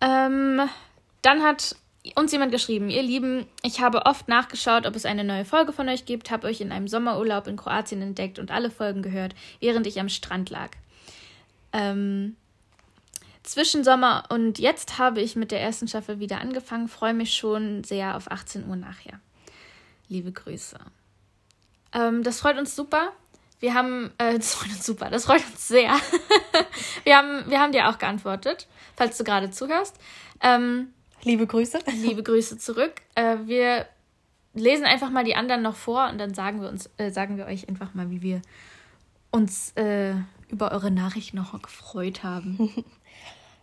Ähm, 0.00 0.62
dann 1.20 1.42
hat 1.42 1.76
uns 2.14 2.32
jemand 2.32 2.52
geschrieben, 2.52 2.88
ihr 2.88 3.02
Lieben, 3.02 3.46
ich 3.62 3.82
habe 3.82 4.06
oft 4.06 4.28
nachgeschaut, 4.28 4.86
ob 4.86 4.96
es 4.96 5.04
eine 5.04 5.24
neue 5.24 5.44
Folge 5.44 5.74
von 5.74 5.90
euch 5.90 6.06
gibt, 6.06 6.30
habe 6.30 6.46
euch 6.46 6.62
in 6.62 6.72
einem 6.72 6.88
Sommerurlaub 6.88 7.48
in 7.48 7.56
Kroatien 7.56 8.00
entdeckt 8.00 8.38
und 8.38 8.50
alle 8.50 8.70
Folgen 8.70 9.02
gehört, 9.02 9.34
während 9.60 9.86
ich 9.86 10.00
am 10.00 10.08
Strand 10.08 10.48
lag. 10.48 10.70
Ähm, 11.74 12.36
zwischen 13.46 13.84
Sommer 13.84 14.24
und 14.28 14.58
jetzt 14.58 14.98
habe 14.98 15.20
ich 15.20 15.36
mit 15.36 15.50
der 15.50 15.60
ersten 15.60 15.88
Staffel 15.88 16.18
wieder 16.18 16.40
angefangen. 16.40 16.88
Freue 16.88 17.14
mich 17.14 17.34
schon 17.34 17.84
sehr 17.84 18.16
auf 18.16 18.30
18 18.30 18.68
Uhr 18.68 18.76
nachher. 18.76 19.20
Liebe 20.08 20.32
Grüße. 20.32 20.78
Ähm, 21.92 22.22
das 22.22 22.40
freut 22.40 22.58
uns 22.58 22.74
super. 22.74 23.12
Wir 23.60 23.74
haben, 23.74 24.10
äh, 24.18 24.34
das 24.36 24.54
freut 24.54 24.70
uns 24.70 24.84
super, 24.84 25.10
das 25.10 25.24
freut 25.24 25.46
uns 25.46 25.68
sehr. 25.68 25.94
wir, 27.04 27.16
haben, 27.16 27.48
wir 27.48 27.60
haben 27.60 27.72
dir 27.72 27.88
auch 27.88 27.98
geantwortet, 27.98 28.66
falls 28.96 29.16
du 29.16 29.24
gerade 29.24 29.50
zuhörst. 29.50 29.96
Ähm, 30.42 30.88
liebe 31.22 31.46
Grüße. 31.46 31.78
Liebe 32.02 32.22
Grüße 32.22 32.58
zurück. 32.58 32.94
Äh, 33.14 33.36
wir 33.44 33.86
lesen 34.54 34.84
einfach 34.84 35.10
mal 35.10 35.24
die 35.24 35.36
anderen 35.36 35.62
noch 35.62 35.76
vor 35.76 36.08
und 36.10 36.18
dann 36.18 36.34
sagen 36.34 36.60
wir 36.60 36.68
uns, 36.68 36.90
äh, 36.96 37.10
sagen 37.10 37.36
wir 37.36 37.46
euch 37.46 37.68
einfach 37.68 37.94
mal, 37.94 38.10
wie 38.10 38.22
wir 38.22 38.42
uns 39.30 39.72
äh, 39.72 40.14
über 40.48 40.72
eure 40.72 40.90
Nachricht 40.90 41.34
noch 41.34 41.60
gefreut 41.60 42.22
haben. 42.22 42.84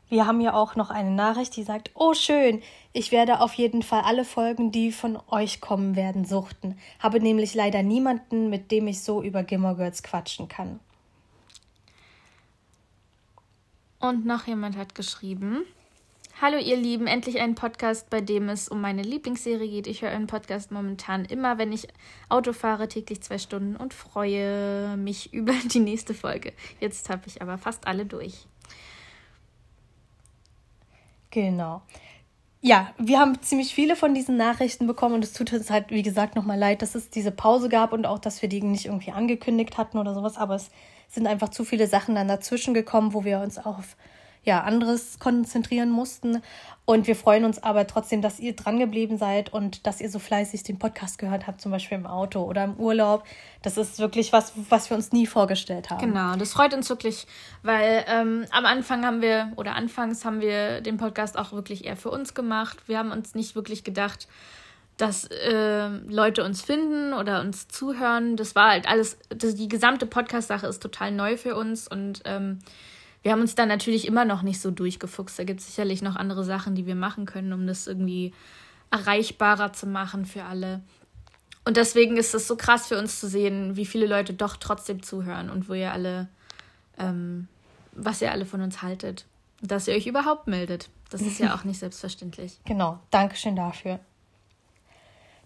Wir 0.09 0.27
haben 0.27 0.41
ja 0.41 0.53
auch 0.53 0.75
noch 0.75 0.89
eine 0.89 1.11
Nachricht, 1.11 1.55
die 1.55 1.63
sagt, 1.63 1.91
oh 1.95 2.13
schön, 2.13 2.61
ich 2.91 3.11
werde 3.11 3.39
auf 3.39 3.53
jeden 3.55 3.81
Fall 3.81 4.01
alle 4.01 4.25
Folgen, 4.25 4.71
die 4.71 4.91
von 4.91 5.17
euch 5.29 5.59
kommen 5.59 5.95
werden, 5.95 6.25
suchten. 6.25 6.77
Habe 6.99 7.19
nämlich 7.19 7.55
leider 7.55 7.81
niemanden, 7.81 8.49
mit 8.49 8.71
dem 8.71 8.87
ich 8.87 9.01
so 9.01 9.23
über 9.23 9.43
Gimmer 9.43 9.75
Girls 9.75 10.03
quatschen 10.03 10.47
kann. 10.47 10.79
Und 13.99 14.25
noch 14.25 14.47
jemand 14.47 14.77
hat 14.77 14.95
geschrieben, 14.95 15.63
Hallo 16.41 16.57
ihr 16.57 16.75
Lieben, 16.75 17.07
endlich 17.07 17.39
ein 17.39 17.55
Podcast, 17.55 18.09
bei 18.09 18.19
dem 18.19 18.49
es 18.49 18.67
um 18.67 18.81
meine 18.81 19.01
Lieblingsserie 19.01 19.69
geht. 19.69 19.87
Ich 19.87 20.01
höre 20.01 20.09
einen 20.09 20.27
Podcast 20.27 20.71
momentan 20.71 21.23
immer, 21.23 21.57
wenn 21.57 21.71
ich 21.71 21.87
Auto 22.27 22.51
fahre, 22.51 22.89
täglich 22.89 23.21
zwei 23.21 23.37
Stunden 23.37 23.77
und 23.77 23.93
freue 23.93 24.97
mich 24.97 25.31
über 25.33 25.53
die 25.71 25.79
nächste 25.79 26.13
Folge. 26.13 26.51
Jetzt 26.81 27.09
habe 27.09 27.21
ich 27.27 27.41
aber 27.41 27.57
fast 27.57 27.87
alle 27.87 28.05
durch. 28.05 28.47
Genau. 31.33 31.81
Ja, 32.61 32.93
wir 32.99 33.19
haben 33.19 33.41
ziemlich 33.41 33.73
viele 33.73 33.95
von 33.95 34.13
diesen 34.13 34.37
Nachrichten 34.37 34.85
bekommen 34.85 35.15
und 35.15 35.23
es 35.23 35.33
tut 35.33 35.51
uns 35.51 35.71
halt, 35.71 35.89
wie 35.89 36.03
gesagt, 36.03 36.35
nochmal 36.35 36.59
leid, 36.59 36.81
dass 36.83 36.93
es 36.95 37.09
diese 37.09 37.31
Pause 37.31 37.69
gab 37.69 37.91
und 37.91 38.05
auch, 38.05 38.19
dass 38.19 38.41
wir 38.43 38.49
die 38.49 38.61
nicht 38.61 38.85
irgendwie 38.85 39.11
angekündigt 39.11 39.77
hatten 39.77 39.97
oder 39.97 40.13
sowas, 40.13 40.37
aber 40.37 40.55
es 40.55 40.69
sind 41.09 41.25
einfach 41.27 41.49
zu 41.49 41.65
viele 41.65 41.87
Sachen 41.87 42.15
dann 42.15 42.27
dazwischen 42.27 42.73
gekommen, 42.75 43.13
wo 43.13 43.25
wir 43.25 43.39
uns 43.39 43.57
auch 43.57 43.79
auf 43.79 43.97
ja, 44.43 44.61
anderes 44.61 45.19
konzentrieren 45.19 45.89
mussten. 45.89 46.41
Und 46.85 47.07
wir 47.07 47.15
freuen 47.15 47.45
uns 47.45 47.63
aber 47.63 47.87
trotzdem, 47.87 48.21
dass 48.21 48.41
ihr 48.41 48.55
dran 48.55 48.77
geblieben 48.77 49.17
seid 49.17 49.53
und 49.53 49.87
dass 49.87 50.01
ihr 50.01 50.09
so 50.09 50.19
fleißig 50.19 50.63
den 50.63 50.79
Podcast 50.79 51.17
gehört 51.17 51.47
habt, 51.47 51.61
zum 51.61 51.71
Beispiel 51.71 51.97
im 51.97 52.05
Auto 52.05 52.41
oder 52.41 52.65
im 52.65 52.75
Urlaub. 52.75 53.23
Das 53.61 53.77
ist 53.77 53.99
wirklich 53.99 54.33
was, 54.33 54.51
was 54.69 54.89
wir 54.89 54.97
uns 54.97 55.13
nie 55.13 55.25
vorgestellt 55.25 55.89
haben. 55.89 56.01
Genau, 56.01 56.35
das 56.35 56.51
freut 56.51 56.73
uns 56.73 56.89
wirklich, 56.89 57.25
weil 57.61 58.03
ähm, 58.07 58.45
am 58.51 58.65
Anfang 58.65 59.05
haben 59.05 59.21
wir, 59.21 59.53
oder 59.55 59.75
anfangs 59.75 60.25
haben 60.25 60.41
wir 60.41 60.81
den 60.81 60.97
Podcast 60.97 61.37
auch 61.37 61.53
wirklich 61.53 61.85
eher 61.85 61.95
für 61.95 62.11
uns 62.11 62.33
gemacht. 62.33 62.77
Wir 62.87 62.97
haben 62.97 63.11
uns 63.11 63.33
nicht 63.33 63.55
wirklich 63.55 63.85
gedacht, 63.85 64.27
dass 64.97 65.25
äh, 65.25 65.87
Leute 65.87 66.43
uns 66.43 66.61
finden 66.61 67.13
oder 67.13 67.39
uns 67.39 67.69
zuhören. 67.69 68.35
Das 68.35 68.55
war 68.55 68.71
halt 68.71 68.89
alles, 68.89 69.17
das, 69.29 69.55
die 69.55 69.69
gesamte 69.69 70.05
Podcast-Sache 70.05 70.67
ist 70.67 70.81
total 70.83 71.11
neu 71.11 71.37
für 71.37 71.55
uns 71.55 71.87
und 71.87 72.21
ähm, 72.25 72.59
wir 73.23 73.31
haben 73.31 73.41
uns 73.41 73.55
da 73.55 73.65
natürlich 73.65 74.05
immer 74.05 74.25
noch 74.25 74.41
nicht 74.41 74.61
so 74.61 74.69
durchgefuchst. 74.69 75.39
Da 75.39 75.45
gibt 75.45 75.61
es 75.61 75.67
sicherlich 75.67 76.01
noch 76.01 76.15
andere 76.15 76.43
Sachen, 76.43 76.75
die 76.75 76.85
wir 76.85 76.95
machen 76.95 77.25
können, 77.25 77.53
um 77.53 77.65
das 77.65 77.87
irgendwie 77.87 78.33
erreichbarer 78.91 79.73
zu 79.73 79.87
machen 79.87 80.25
für 80.25 80.43
alle. 80.43 80.81
Und 81.65 81.77
deswegen 81.77 82.17
ist 82.17 82.35
es 82.35 82.47
so 82.47 82.57
krass 82.57 82.87
für 82.87 82.99
uns 82.99 83.21
zu 83.21 83.27
sehen, 83.27 83.77
wie 83.77 83.85
viele 83.85 84.05
Leute 84.05 84.33
doch 84.33 84.57
trotzdem 84.57 85.01
zuhören 85.01 85.49
und 85.49 85.69
wo 85.69 85.73
ihr 85.73 85.93
alle, 85.93 86.27
ähm, 86.99 87.47
was 87.93 88.21
ihr 88.21 88.31
alle 88.31 88.45
von 88.45 88.61
uns 88.61 88.81
haltet. 88.81 89.25
Dass 89.61 89.87
ihr 89.87 89.95
euch 89.95 90.05
überhaupt 90.05 90.47
meldet. 90.47 90.89
Das 91.09 91.21
ist 91.21 91.39
ja 91.39 91.55
auch 91.55 91.63
nicht 91.63 91.79
selbstverständlich. 91.79 92.59
Genau, 92.65 92.99
Dankeschön 93.09 93.55
dafür. 93.55 94.01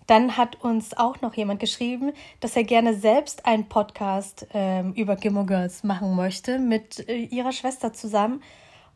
Dann 0.07 0.37
hat 0.37 0.63
uns 0.63 0.97
auch 0.97 1.21
noch 1.21 1.35
jemand 1.35 1.59
geschrieben, 1.59 2.13
dass 2.39 2.55
er 2.55 2.63
gerne 2.63 2.95
selbst 2.95 3.45
einen 3.45 3.69
Podcast 3.69 4.47
ähm, 4.53 4.93
über 4.93 5.17
Gimmo 5.17 5.45
Girls 5.45 5.83
machen 5.83 6.15
möchte 6.15 6.59
mit 6.59 7.07
äh, 7.07 7.17
ihrer 7.17 7.51
Schwester 7.51 7.93
zusammen. 7.93 8.41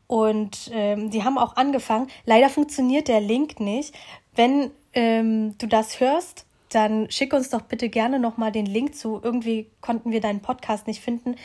Und 0.07 0.71
ähm, 0.73 1.09
die 1.09 1.23
haben 1.23 1.37
auch 1.37 1.55
angefangen. 1.55 2.07
Leider 2.25 2.49
funktioniert 2.49 3.07
der 3.07 3.21
Link 3.21 3.59
nicht. 3.59 3.93
Wenn 4.35 4.71
ähm, 4.93 5.57
du 5.57 5.67
das 5.67 5.99
hörst, 5.99 6.45
dann 6.69 7.09
schick 7.11 7.33
uns 7.33 7.49
doch 7.49 7.61
bitte 7.61 7.89
gerne 7.89 8.19
nochmal 8.19 8.51
den 8.51 8.65
Link 8.65 8.95
zu. 8.95 9.19
Irgendwie 9.21 9.69
konnten 9.81 10.11
wir 10.11 10.21
deinen 10.21 10.41
Podcast 10.41 10.87
nicht 10.87 11.01
finden. 11.01 11.35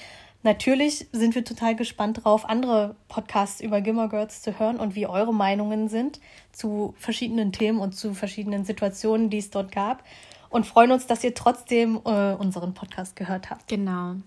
Natürlich 0.47 1.09
sind 1.11 1.35
wir 1.35 1.45
total 1.45 1.75
gespannt 1.75 2.23
drauf, 2.23 2.49
andere 2.49 2.95
Podcasts 3.09 3.61
über 3.61 3.81
Gimmer 3.81 4.09
Girls 4.09 4.43
zu 4.43 4.61
hören 4.61 4.77
und 4.77 4.95
wie 4.95 5.09
eure 5.09 5.35
Meinungen 5.35 5.89
sind 5.89 6.21
zu 6.53 6.95
verschiedenen 6.99 7.51
Themen 7.51 7.81
und 7.81 7.97
zu 7.97 8.15
verschiedenen 8.15 8.65
Situationen, 8.65 9.29
die 9.29 9.39
es 9.39 9.51
dort 9.51 9.73
gab. 9.73 10.05
Und 10.49 10.65
freuen 10.65 10.93
uns, 10.93 11.09
dass 11.09 11.25
ihr 11.25 11.35
trotzdem 11.35 12.01
äh, 12.05 12.35
unseren 12.35 12.75
Podcast 12.75 13.17
gehört 13.17 13.51
habt. 13.51 13.67
Genau. 13.67 14.19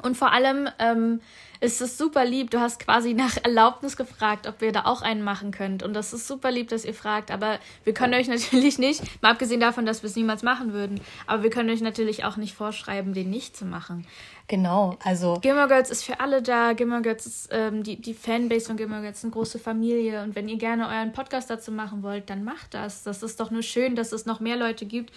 Und 0.00 0.16
vor 0.16 0.32
allem 0.32 0.68
ähm, 0.78 1.20
ist 1.60 1.82
es 1.82 1.98
super 1.98 2.24
lieb. 2.24 2.50
Du 2.50 2.60
hast 2.60 2.80
quasi 2.80 3.12
nach 3.12 3.36
Erlaubnis 3.42 3.96
gefragt, 3.96 4.48
ob 4.48 4.62
ihr 4.62 4.72
da 4.72 4.86
auch 4.86 5.02
einen 5.02 5.22
machen 5.22 5.50
könnt. 5.50 5.82
Und 5.82 5.92
das 5.92 6.14
ist 6.14 6.26
super 6.26 6.50
lieb, 6.50 6.68
dass 6.68 6.84
ihr 6.84 6.94
fragt. 6.94 7.30
Aber 7.30 7.58
wir 7.84 7.92
können 7.92 8.14
euch 8.14 8.26
natürlich 8.28 8.78
nicht, 8.78 9.02
mal 9.22 9.32
abgesehen 9.32 9.60
davon, 9.60 9.84
dass 9.84 10.02
wir 10.02 10.08
es 10.08 10.16
niemals 10.16 10.42
machen 10.42 10.72
würden, 10.72 11.00
aber 11.26 11.42
wir 11.42 11.50
können 11.50 11.68
euch 11.70 11.82
natürlich 11.82 12.24
auch 12.24 12.36
nicht 12.36 12.54
vorschreiben, 12.54 13.12
den 13.12 13.30
nicht 13.30 13.56
zu 13.56 13.66
machen. 13.66 14.06
Genau, 14.48 14.96
also. 15.04 15.38
Gilmore 15.40 15.68
Girls 15.68 15.90
ist 15.90 16.04
für 16.04 16.20
alle 16.20 16.42
da. 16.42 16.72
Gilmore 16.72 17.02
Girls 17.02 17.26
ist 17.26 17.48
ähm, 17.52 17.82
die, 17.82 18.00
die 18.00 18.14
Fanbase 18.14 18.66
von 18.66 18.76
Gilmore 18.76 19.02
Girls, 19.02 19.22
eine 19.22 19.32
große 19.32 19.58
Familie. 19.58 20.22
Und 20.22 20.34
wenn 20.34 20.48
ihr 20.48 20.58
gerne 20.58 20.88
euren 20.88 21.12
Podcast 21.12 21.48
dazu 21.48 21.70
machen 21.70 22.02
wollt, 22.02 22.28
dann 22.28 22.44
macht 22.44 22.74
das. 22.74 23.02
Das 23.04 23.22
ist 23.22 23.38
doch 23.38 23.50
nur 23.50 23.62
schön, 23.62 23.94
dass 23.94 24.12
es 24.12 24.26
noch 24.26 24.40
mehr 24.40 24.56
Leute 24.56 24.84
gibt, 24.84 25.12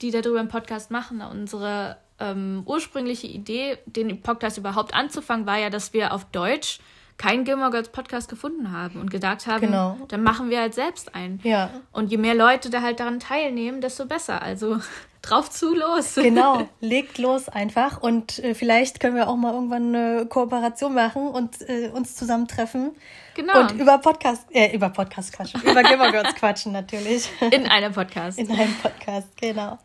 die 0.00 0.10
darüber 0.10 0.38
einen 0.38 0.48
Podcast 0.48 0.90
machen. 0.90 1.20
Unsere 1.22 1.96
ähm, 2.20 2.62
ursprüngliche 2.66 3.26
Idee, 3.26 3.78
den 3.86 4.20
Podcast 4.20 4.58
überhaupt 4.58 4.94
anzufangen, 4.94 5.46
war 5.46 5.58
ja, 5.58 5.70
dass 5.70 5.92
wir 5.92 6.12
auf 6.12 6.24
Deutsch 6.26 6.80
keinen 7.18 7.44
Gilmore 7.44 7.72
Girls 7.72 7.88
Podcast 7.88 8.30
gefunden 8.30 8.70
haben 8.70 9.00
und 9.00 9.10
gedacht 9.10 9.46
haben, 9.46 9.60
genau. 9.60 9.98
dann 10.06 10.22
machen 10.22 10.50
wir 10.50 10.60
halt 10.60 10.74
selbst 10.74 11.14
einen. 11.14 11.40
Ja. 11.42 11.70
Und 11.92 12.10
je 12.10 12.16
mehr 12.16 12.34
Leute 12.34 12.70
da 12.70 12.80
halt 12.80 13.00
daran 13.00 13.18
teilnehmen, 13.18 13.80
desto 13.80 14.06
besser. 14.06 14.40
Also 14.40 14.78
drauf 15.22 15.50
zu 15.50 15.74
los. 15.74 16.14
Genau, 16.14 16.68
legt 16.80 17.18
los 17.18 17.48
einfach 17.48 18.00
und 18.00 18.38
äh, 18.38 18.54
vielleicht 18.54 19.00
können 19.00 19.16
wir 19.16 19.28
auch 19.28 19.36
mal 19.36 19.52
irgendwann 19.52 19.94
eine 19.94 20.26
Kooperation 20.26 20.94
machen 20.94 21.28
und 21.28 21.60
äh, 21.68 21.90
uns 21.92 22.14
zusammentreffen. 22.14 22.92
Genau. 23.34 23.60
Und 23.60 23.72
über 23.72 23.98
Podcast, 23.98 24.46
äh, 24.52 24.74
über 24.74 24.88
Podcast 24.90 25.32
quatschen, 25.32 25.60
über 25.62 25.82
Gilmore 25.82 26.12
Girls 26.12 26.34
quatschen 26.36 26.72
natürlich. 26.72 27.28
In 27.50 27.66
einem 27.66 27.92
Podcast. 27.92 28.38
In 28.38 28.50
einem 28.50 28.74
Podcast, 28.76 29.36
genau. 29.36 29.78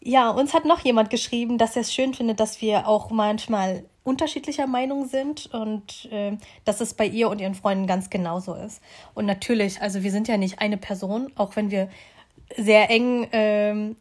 Ja, 0.00 0.30
uns 0.30 0.54
hat 0.54 0.64
noch 0.64 0.80
jemand 0.80 1.10
geschrieben, 1.10 1.58
dass 1.58 1.74
er 1.76 1.82
es 1.82 1.92
schön 1.92 2.14
findet, 2.14 2.40
dass 2.40 2.60
wir 2.60 2.86
auch 2.86 3.10
manchmal 3.10 3.84
unterschiedlicher 4.04 4.66
Meinung 4.66 5.06
sind 5.06 5.46
und 5.52 6.08
äh, 6.10 6.36
dass 6.64 6.80
es 6.80 6.94
bei 6.94 7.06
ihr 7.06 7.28
und 7.28 7.40
ihren 7.40 7.54
Freunden 7.54 7.86
ganz 7.86 8.08
genauso 8.08 8.54
ist. 8.54 8.80
Und 9.14 9.26
natürlich, 9.26 9.82
also 9.82 10.02
wir 10.02 10.10
sind 10.10 10.28
ja 10.28 10.36
nicht 10.36 10.60
eine 10.60 10.78
Person, 10.78 11.30
auch 11.36 11.56
wenn 11.56 11.70
wir 11.70 11.88
sehr 12.56 12.90
eng 12.90 13.28
ähm, 13.32 13.96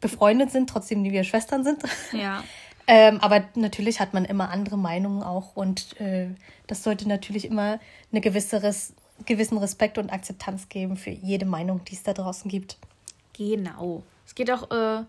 befreundet 0.00 0.50
sind, 0.50 0.68
trotzdem 0.68 1.04
die 1.04 1.12
wir 1.12 1.24
Schwestern 1.24 1.64
sind. 1.64 1.82
Ja. 2.12 2.42
ähm, 2.86 3.20
aber 3.20 3.44
natürlich 3.54 4.00
hat 4.00 4.14
man 4.14 4.24
immer 4.24 4.50
andere 4.50 4.76
Meinungen 4.76 5.22
auch 5.22 5.54
und 5.54 6.00
äh, 6.00 6.28
das 6.66 6.82
sollte 6.82 7.08
natürlich 7.08 7.44
immer 7.44 7.78
eine 8.10 8.20
gewisse 8.20 8.62
Res 8.62 8.94
gewissen 9.26 9.58
Respekt 9.58 9.96
und 9.96 10.12
Akzeptanz 10.12 10.68
geben 10.68 10.96
für 10.96 11.10
jede 11.10 11.46
Meinung, 11.46 11.84
die 11.84 11.94
es 11.94 12.02
da 12.02 12.12
draußen 12.12 12.50
gibt. 12.50 12.78
Genau. 13.32 14.02
Es 14.26 14.34
geht 14.34 14.50
auch 14.50 14.70
äh, 14.70 15.04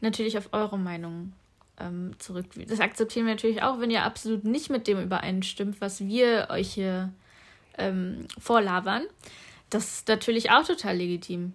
natürlich 0.00 0.38
auf 0.38 0.48
eure 0.52 0.78
Meinung 0.78 1.32
ähm, 1.80 2.12
zurück. 2.18 2.46
Das 2.68 2.80
akzeptieren 2.80 3.26
wir 3.26 3.34
natürlich 3.34 3.62
auch, 3.62 3.80
wenn 3.80 3.90
ihr 3.90 4.04
absolut 4.04 4.44
nicht 4.44 4.70
mit 4.70 4.86
dem 4.86 5.00
übereinstimmt, 5.00 5.80
was 5.80 6.00
wir 6.00 6.48
euch 6.50 6.72
hier 6.72 7.12
ähm, 7.76 8.26
vorlabern. 8.38 9.04
Das 9.70 9.84
ist 9.84 10.08
natürlich 10.08 10.50
auch 10.50 10.64
total 10.64 10.96
legitim. 10.96 11.52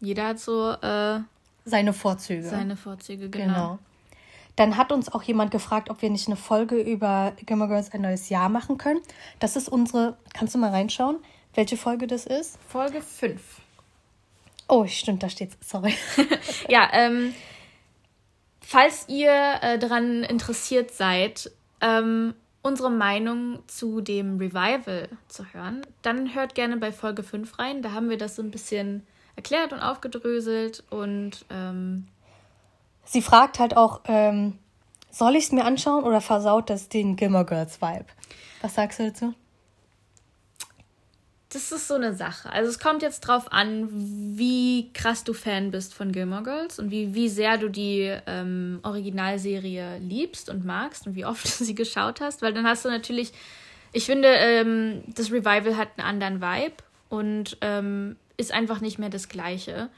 Jeder 0.00 0.28
hat 0.28 0.40
so 0.40 0.72
äh, 0.72 1.20
seine 1.64 1.92
Vorzüge. 1.92 2.42
Seine 2.48 2.76
Vorzüge, 2.76 3.30
genau. 3.30 3.46
genau. 3.46 3.78
Dann 4.56 4.76
hat 4.76 4.92
uns 4.92 5.10
auch 5.10 5.22
jemand 5.22 5.50
gefragt, 5.50 5.88
ob 5.88 6.02
wir 6.02 6.10
nicht 6.10 6.26
eine 6.26 6.36
Folge 6.36 6.80
über 6.80 7.32
Gilmore 7.46 7.70
Girls 7.70 7.92
ein 7.92 8.02
neues 8.02 8.28
Jahr 8.28 8.48
machen 8.48 8.76
können. 8.76 9.00
Das 9.38 9.56
ist 9.56 9.68
unsere, 9.68 10.16
kannst 10.34 10.54
du 10.54 10.58
mal 10.58 10.70
reinschauen, 10.70 11.16
welche 11.54 11.76
Folge 11.76 12.06
das 12.06 12.26
ist? 12.26 12.58
Folge 12.68 13.00
5. 13.00 13.61
Oh, 14.68 14.86
stimmt, 14.86 15.22
da 15.22 15.28
steht's. 15.28 15.56
Sorry. 15.60 15.94
ja, 16.68 16.88
ähm, 16.92 17.34
falls 18.60 19.08
ihr 19.08 19.32
äh, 19.60 19.78
daran 19.78 20.24
interessiert 20.24 20.92
seid, 20.92 21.50
ähm, 21.80 22.34
unsere 22.62 22.90
Meinung 22.90 23.58
zu 23.66 24.00
dem 24.00 24.38
Revival 24.38 25.08
zu 25.28 25.44
hören, 25.52 25.82
dann 26.02 26.34
hört 26.34 26.54
gerne 26.54 26.76
bei 26.76 26.92
Folge 26.92 27.22
5 27.22 27.58
rein. 27.58 27.82
Da 27.82 27.92
haben 27.92 28.08
wir 28.08 28.18
das 28.18 28.36
so 28.36 28.42
ein 28.42 28.50
bisschen 28.50 29.04
erklärt 29.36 29.72
und 29.72 29.80
aufgedröselt 29.80 30.84
und 30.90 31.44
ähm, 31.50 32.06
sie 33.04 33.22
fragt 33.22 33.58
halt 33.58 33.76
auch, 33.76 34.02
ähm, 34.04 34.58
soll 35.10 35.36
ich 35.36 35.44
es 35.44 35.52
mir 35.52 35.64
anschauen 35.64 36.04
oder 36.04 36.20
versaut 36.20 36.70
das 36.70 36.88
den 36.88 37.16
Gilmore 37.16 37.46
Girls 37.46 37.80
Vibe? 37.80 38.06
Was 38.60 38.74
sagst 38.74 38.98
du 38.98 39.04
dazu? 39.04 39.34
Das 41.52 41.70
ist 41.70 41.86
so 41.86 41.94
eine 41.94 42.14
Sache. 42.14 42.50
Also 42.50 42.70
es 42.70 42.78
kommt 42.78 43.02
jetzt 43.02 43.20
drauf 43.20 43.52
an, 43.52 43.88
wie 43.90 44.90
krass 44.94 45.22
du 45.22 45.34
Fan 45.34 45.70
bist 45.70 45.92
von 45.92 46.10
Gilmore 46.10 46.42
Girls 46.42 46.78
und 46.78 46.90
wie, 46.90 47.14
wie 47.14 47.28
sehr 47.28 47.58
du 47.58 47.68
die 47.68 48.16
ähm, 48.26 48.80
Originalserie 48.82 49.98
liebst 49.98 50.48
und 50.48 50.64
magst 50.64 51.06
und 51.06 51.14
wie 51.14 51.26
oft 51.26 51.44
du 51.60 51.64
sie 51.64 51.74
geschaut 51.74 52.20
hast, 52.20 52.40
weil 52.40 52.54
dann 52.54 52.66
hast 52.66 52.84
du 52.84 52.88
natürlich, 52.88 53.32
ich 53.92 54.06
finde, 54.06 54.28
ähm, 54.28 55.02
das 55.08 55.30
Revival 55.30 55.76
hat 55.76 55.90
einen 55.98 56.22
anderen 56.22 56.40
Vibe 56.40 56.76
und 57.10 57.58
ähm, 57.60 58.16
ist 58.38 58.52
einfach 58.52 58.80
nicht 58.80 58.98
mehr 58.98 59.10
das 59.10 59.28
gleiche. 59.28 59.90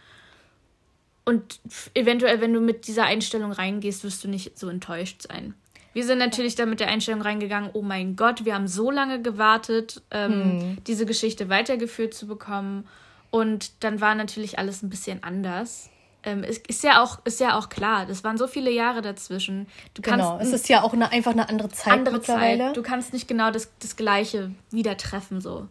Und 1.25 1.61
eventuell, 1.95 2.41
wenn 2.41 2.53
du 2.53 2.61
mit 2.61 2.89
dieser 2.89 3.05
Einstellung 3.05 3.53
reingehst, 3.53 4.03
wirst 4.03 4.25
du 4.25 4.29
nicht 4.29 4.59
so 4.59 4.69
enttäuscht 4.69 5.23
sein. 5.23 5.55
Wir 5.95 6.05
sind 6.05 6.19
natürlich 6.19 6.57
da 6.57 6.67
mit 6.67 6.81
der 6.81 6.89
Einstellung 6.89 7.23
reingegangen, 7.23 7.71
oh 7.73 7.83
mein 7.83 8.17
Gott, 8.17 8.45
wir 8.45 8.55
haben 8.55 8.69
so 8.69 8.91
lange 8.91 9.23
gewartet, 9.23 10.03
ähm, 10.11 10.33
hm. 10.33 10.79
diese 10.87 11.07
Geschichte 11.07 11.49
weitergeführt 11.49 12.13
zu 12.13 12.27
bekommen. 12.27 12.87
Und 13.31 13.83
dann 13.83 14.01
war 14.01 14.15
natürlich 14.15 14.59
alles 14.59 14.83
ein 14.83 14.91
bisschen 14.91 15.23
anders. 15.23 15.89
Ähm, 16.25 16.43
ist, 16.43 16.67
ist, 16.67 16.83
ja 16.83 17.03
auch, 17.03 17.19
ist 17.25 17.39
ja 17.39 17.59
auch 17.59 17.69
klar, 17.69 18.07
das 18.07 18.25
waren 18.25 18.39
so 18.39 18.47
viele 18.47 18.71
Jahre 18.71 19.03
dazwischen. 19.03 19.67
Du 19.93 20.03
kannst 20.03 20.27
genau, 20.27 20.39
es 20.41 20.53
ist 20.53 20.69
ja 20.69 20.83
auch 20.83 20.95
eine, 20.95 21.13
einfach 21.13 21.33
eine 21.33 21.49
andere 21.49 21.69
Zeit 21.69 21.93
andere 21.93 22.17
mittlerweile. 22.17 22.67
Zeit. 22.67 22.77
Du 22.77 22.83
kannst 22.83 23.13
nicht 23.13 23.29
genau 23.29 23.51
das, 23.51 23.71
das 23.79 23.97
Gleiche 23.97 24.51
wieder 24.71 24.97
treffen, 24.97 25.41
so. 25.41 25.69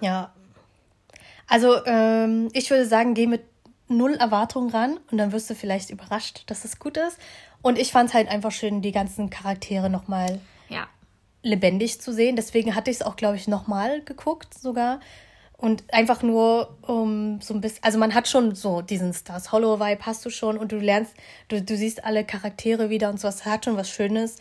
Ja. 0.00 0.32
Also, 1.48 1.84
ähm, 1.86 2.48
ich 2.52 2.70
würde 2.70 2.86
sagen, 2.86 3.14
geh 3.14 3.26
mit 3.26 3.42
null 3.88 4.14
Erwartungen 4.14 4.70
ran 4.70 4.98
und 5.10 5.18
dann 5.18 5.32
wirst 5.32 5.48
du 5.50 5.54
vielleicht 5.54 5.90
überrascht, 5.90 6.42
dass 6.46 6.64
es 6.64 6.78
gut 6.78 6.96
ist. 6.96 7.18
Und 7.64 7.78
ich 7.78 7.92
fand 7.92 8.10
es 8.10 8.14
halt 8.14 8.28
einfach 8.28 8.52
schön, 8.52 8.82
die 8.82 8.92
ganzen 8.92 9.30
Charaktere 9.30 9.88
nochmal 9.88 10.38
ja. 10.68 10.86
lebendig 11.42 11.98
zu 11.98 12.12
sehen. 12.12 12.36
Deswegen 12.36 12.74
hatte 12.74 12.90
ich 12.90 12.98
es 12.98 13.02
auch, 13.02 13.16
glaube 13.16 13.36
ich, 13.36 13.48
nochmal 13.48 14.02
geguckt 14.02 14.52
sogar. 14.52 15.00
Und 15.56 15.82
einfach 15.90 16.22
nur 16.22 16.76
um 16.82 17.40
so 17.40 17.54
ein 17.54 17.62
bisschen, 17.62 17.82
also 17.82 17.98
man 17.98 18.12
hat 18.12 18.28
schon 18.28 18.54
so 18.54 18.82
diesen 18.82 19.14
Stars 19.14 19.50
Hollow 19.50 19.80
Vibe 19.80 20.04
hast 20.04 20.26
du 20.26 20.28
schon 20.28 20.58
und 20.58 20.72
du 20.72 20.76
lernst, 20.76 21.14
du, 21.48 21.62
du 21.62 21.74
siehst 21.74 22.04
alle 22.04 22.22
Charaktere 22.26 22.90
wieder 22.90 23.08
und 23.08 23.18
so, 23.18 23.28
es 23.28 23.46
hat 23.46 23.64
schon 23.64 23.78
was 23.78 23.88
Schönes. 23.88 24.36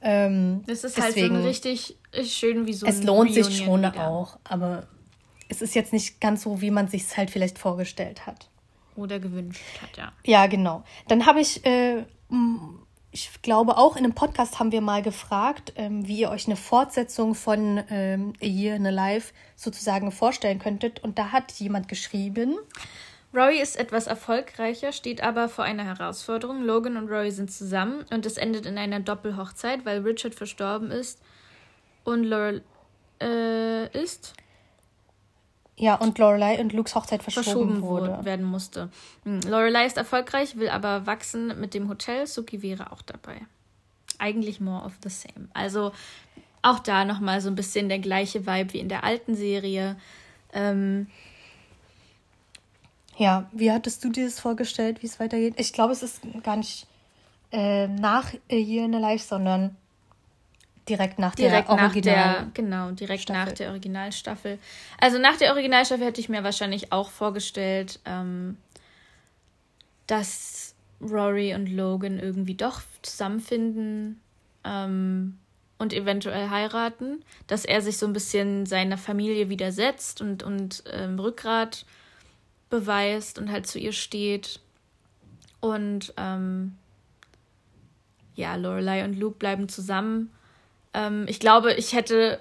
Ähm, 0.00 0.62
das 0.68 0.84
ist 0.84 0.96
deswegen, 0.96 1.34
halt 1.34 1.42
so 1.42 1.48
richtig, 1.48 1.96
richtig 2.14 2.32
schön 2.32 2.64
wie 2.68 2.74
so 2.74 2.86
ein 2.86 2.92
Es 2.92 3.02
lohnt 3.02 3.30
Reunion 3.30 3.44
sich 3.44 3.58
schon 3.58 3.80
wieder. 3.80 4.08
auch, 4.08 4.38
aber 4.44 4.86
es 5.48 5.62
ist 5.62 5.74
jetzt 5.74 5.92
nicht 5.92 6.20
ganz 6.20 6.44
so, 6.44 6.60
wie 6.60 6.70
man 6.70 6.86
sich 6.86 7.02
es 7.02 7.16
halt 7.16 7.32
vielleicht 7.32 7.58
vorgestellt 7.58 8.24
hat. 8.24 8.48
Oder 8.94 9.18
gewünscht 9.18 9.62
hat, 9.82 9.96
ja. 9.96 10.12
Ja, 10.24 10.46
genau. 10.46 10.84
Dann 11.08 11.26
habe 11.26 11.40
ich, 11.40 11.66
äh, 11.66 12.04
ich 13.10 13.42
glaube 13.42 13.76
auch 13.76 13.96
in 13.96 14.04
einem 14.04 14.14
Podcast 14.14 14.58
haben 14.58 14.72
wir 14.72 14.80
mal 14.80 15.02
gefragt, 15.02 15.72
ähm, 15.76 16.06
wie 16.06 16.20
ihr 16.20 16.30
euch 16.30 16.46
eine 16.46 16.56
Fortsetzung 16.56 17.34
von 17.34 17.82
ähm, 17.90 18.34
A 18.42 18.46
Year 18.46 18.76
in 18.76 18.86
a 18.86 18.90
Life 18.90 19.32
sozusagen 19.56 20.12
vorstellen 20.12 20.58
könntet. 20.58 21.02
Und 21.02 21.18
da 21.18 21.32
hat 21.32 21.52
jemand 21.52 21.88
geschrieben. 21.88 22.56
Rory 23.34 23.60
ist 23.60 23.76
etwas 23.76 24.06
erfolgreicher, 24.06 24.92
steht 24.92 25.22
aber 25.22 25.48
vor 25.48 25.64
einer 25.64 25.84
Herausforderung. 25.84 26.62
Logan 26.62 26.96
und 26.96 27.08
Rory 27.08 27.30
sind 27.30 27.50
zusammen 27.50 28.04
und 28.10 28.24
es 28.24 28.36
endet 28.38 28.66
in 28.66 28.78
einer 28.78 29.00
Doppelhochzeit, 29.00 29.84
weil 29.84 30.00
Richard 30.00 30.34
verstorben 30.34 30.90
ist 30.90 31.20
und 32.04 32.24
Laurel 32.24 32.62
äh, 33.20 33.88
ist. 33.98 34.34
Ja, 35.78 35.94
und 35.94 36.18
Lorelei 36.18 36.60
und 36.60 36.72
Lukes 36.72 36.96
Hochzeit 36.96 37.22
verschoben, 37.22 37.44
verschoben 37.44 37.82
wurde. 37.82 38.24
werden 38.24 38.44
musste. 38.44 38.90
Hm, 39.24 39.40
Lorelei 39.48 39.86
ist 39.86 39.96
erfolgreich, 39.96 40.56
will 40.56 40.68
aber 40.68 41.06
wachsen 41.06 41.58
mit 41.60 41.72
dem 41.72 41.88
Hotel. 41.88 42.26
Suki 42.26 42.62
wäre 42.62 42.92
auch 42.92 43.00
dabei. 43.02 43.40
Eigentlich 44.18 44.60
more 44.60 44.84
of 44.84 44.94
the 45.04 45.08
same. 45.08 45.48
Also 45.54 45.92
auch 46.62 46.80
da 46.80 47.04
nochmal 47.04 47.40
so 47.40 47.48
ein 47.48 47.54
bisschen 47.54 47.88
der 47.88 48.00
gleiche 48.00 48.44
Vibe 48.46 48.72
wie 48.72 48.80
in 48.80 48.88
der 48.88 49.04
alten 49.04 49.36
Serie. 49.36 49.96
Ähm, 50.52 51.06
ja, 53.16 53.48
wie 53.52 53.70
hattest 53.70 54.02
du 54.04 54.10
dir 54.10 54.24
das 54.24 54.40
vorgestellt, 54.40 55.02
wie 55.02 55.06
es 55.06 55.20
weitergeht? 55.20 55.54
Ich 55.58 55.72
glaube, 55.72 55.92
es 55.92 56.02
ist 56.02 56.22
gar 56.42 56.56
nicht 56.56 56.88
äh, 57.52 57.86
nach 57.86 58.32
Year 58.50 58.84
in 58.84 58.94
a 58.96 58.98
Life, 58.98 59.24
sondern 59.24 59.76
Direkt 60.88 61.18
nach 61.18 61.34
direkt 61.34 61.68
der 61.68 61.76
nach 61.76 61.94
der 61.94 62.46
genau 62.54 62.90
direkt 62.92 63.22
Staffel. 63.24 63.44
nach 63.44 63.52
der 63.52 63.68
Originalstaffel. 63.70 64.58
Also 64.98 65.18
nach 65.18 65.36
der 65.36 65.50
Originalstaffel 65.52 66.06
hätte 66.06 66.20
ich 66.20 66.28
mir 66.28 66.44
wahrscheinlich 66.44 66.92
auch 66.92 67.10
vorgestellt, 67.10 68.00
ähm, 68.04 68.56
dass 70.06 70.74
Rory 71.00 71.54
und 71.54 71.68
Logan 71.68 72.18
irgendwie 72.18 72.54
doch 72.54 72.80
zusammenfinden 73.02 74.20
ähm, 74.64 75.38
und 75.78 75.92
eventuell 75.92 76.50
heiraten, 76.50 77.22
dass 77.46 77.64
er 77.64 77.82
sich 77.82 77.98
so 77.98 78.06
ein 78.06 78.12
bisschen 78.12 78.66
seiner 78.66 78.98
Familie 78.98 79.48
widersetzt 79.48 80.20
und 80.20 80.42
und 80.42 80.82
ähm, 80.92 81.18
Rückgrat 81.18 81.84
beweist 82.70 83.38
und 83.38 83.52
halt 83.52 83.66
zu 83.66 83.78
ihr 83.78 83.92
steht 83.92 84.60
und 85.60 86.14
ähm, 86.16 86.76
ja 88.34 88.56
Lorelei 88.56 89.04
und 89.04 89.18
Luke 89.18 89.38
bleiben 89.38 89.68
zusammen 89.68 90.30
ähm, 90.94 91.26
ich 91.28 91.40
glaube, 91.40 91.74
ich 91.74 91.92
hätte 91.92 92.40